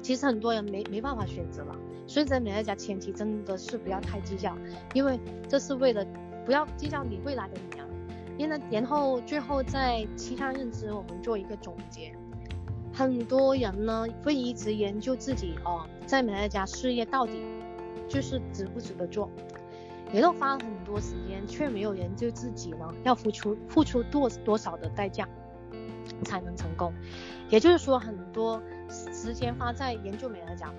[0.00, 1.76] 其实很多人没没办法选择了。
[2.06, 4.56] 所以在美乐家前期真的是不要太计较，
[4.94, 5.18] 因为
[5.48, 6.06] 这是为了
[6.44, 7.86] 不要计较你未来的你啊。
[8.38, 12.14] 因为然后最后在其他认知，我们做一个总结。
[12.92, 17.42] 很多人呢会一直研究自己哦，在美乐家事业到底
[18.08, 19.30] 就是值不值得做。
[20.12, 25.28] 也都花了很多时间，却没有研究自己呢，要付出付出多多少的代价
[26.24, 26.94] 才能成功。
[27.50, 30.72] 也就是说，很多时间花在研究美乐家，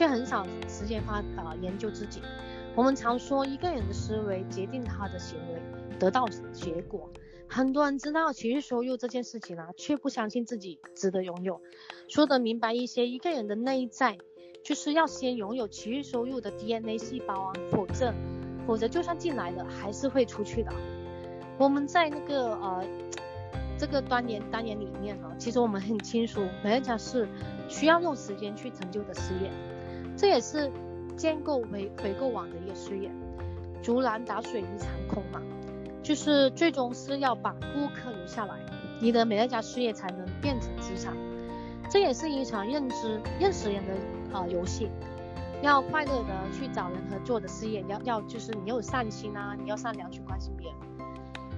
[0.00, 2.22] 却很少时间花啊、呃、研究自己。
[2.74, 5.60] 我们常说，一个人的思维决定他的行为，
[5.98, 7.10] 得到结果。
[7.46, 11.60] 很多人知道情绪收入这件事情啊，却不相信自己值得拥有。
[12.08, 14.16] 说得明白一些，一个人的内在
[14.64, 18.14] 就是要先拥有情绪收入的 DNA 细胞啊，否则，
[18.66, 20.72] 否则就算进来了，还是会出去的。
[21.58, 22.82] 我们在那个呃
[23.76, 27.28] 这个端年单元里面啊，其实我们很清楚，美乐家是
[27.68, 29.50] 需要用时间去成就的事业，
[30.20, 30.70] 这也是
[31.16, 33.10] 建构回回购网的一个事业，
[33.82, 35.40] 竹篮打水一场空嘛。
[36.02, 38.54] 就是最终是要把顾客留下来，
[39.00, 41.16] 你的美乐家事业才能变成资产。
[41.88, 43.94] 这也是一场认知认识人的、
[44.34, 44.90] 呃、游戏，
[45.62, 50.76] 要快乐的去找人合作的事业，要要就是你要有善心啊，你要善良去关心别人。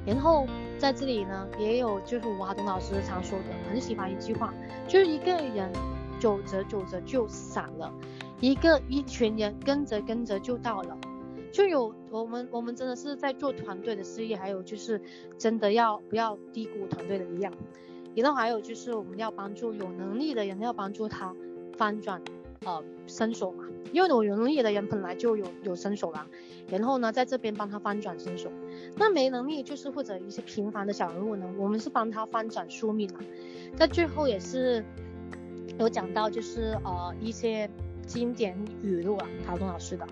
[0.07, 0.47] 然后
[0.79, 4.55] 在这里呢，也有就是吴华东老师常说的，很喜欢一句话，
[4.87, 5.69] 就是一个人
[6.21, 7.93] 走着走着就散了，
[8.43, 10.99] 一个一群人跟着跟着就到了。
[11.53, 15.01] 就有我们，我们真的是在做团队的事业，还有就是
[15.39, 17.53] 真的要不要低估团队的力量，
[18.17, 21.35] 然后还有就是我们要帮助有能力的人，要帮助他
[21.77, 22.21] 翻转
[22.65, 26.27] 呃身手嘛，因为我有能力的人本来就有有身手啦，
[26.69, 28.51] 然后呢在这边帮他翻转身手，
[28.97, 33.21] 那没能力就是或者一些平凡的小人物呢，我们是帮他翻转宿命嘛，
[33.77, 34.83] 在最后也是
[35.79, 37.69] 有讲到就是呃一些
[38.07, 40.07] 经典语录啊，陶东老师的。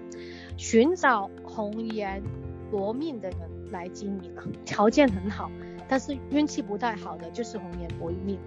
[0.57, 2.23] 寻找红颜
[2.71, 3.39] 薄命的人
[3.71, 5.51] 来经营啊，条件很好，
[5.89, 8.39] 但是运气不太好的就是红颜薄命，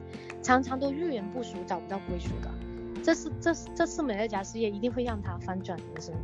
[0.41, 2.49] 常常都遇人不淑，找不到归属的。
[3.03, 6.15] 这是这是这是美乐家事业一定会让他翻转人生，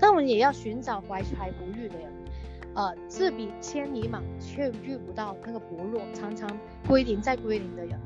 [0.00, 2.12] 但我们也要寻找怀才不遇的人，
[2.74, 6.50] 呃，自比千里马却遇不到那个伯乐，常常
[6.88, 8.00] 归零再归零的人。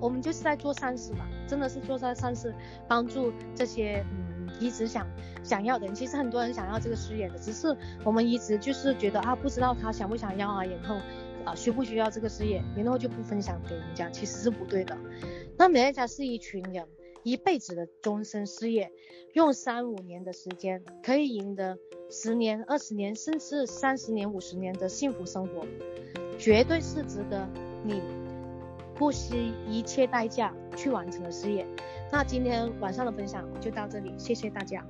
[0.00, 2.54] 我们就是在做善事吧，真的是做在善事，
[2.88, 4.28] 帮助这些嗯。
[4.58, 5.06] 一直想
[5.44, 7.74] 想要的人，其实很多人想要这个事业的，只是
[8.04, 10.96] 我们一直就是觉得啊，不知道他想不想要啊，然后
[11.44, 14.98] 啊需不需要这个事业，然后就不分享给人家，其实是不对的。
[15.56, 16.84] 那美乐家是一群人
[17.22, 18.90] 一辈子的终身事业，
[19.34, 21.78] 用三五年的时间可以赢得
[22.10, 25.64] 十年、二十年，甚至三十年、五十年的幸福生活，
[26.38, 27.48] 绝对是值得
[27.84, 28.02] 你
[29.00, 31.66] 不惜一切代价去完成的事业。
[32.12, 34.84] 那今天晚上的分享就到这里，谢谢大家。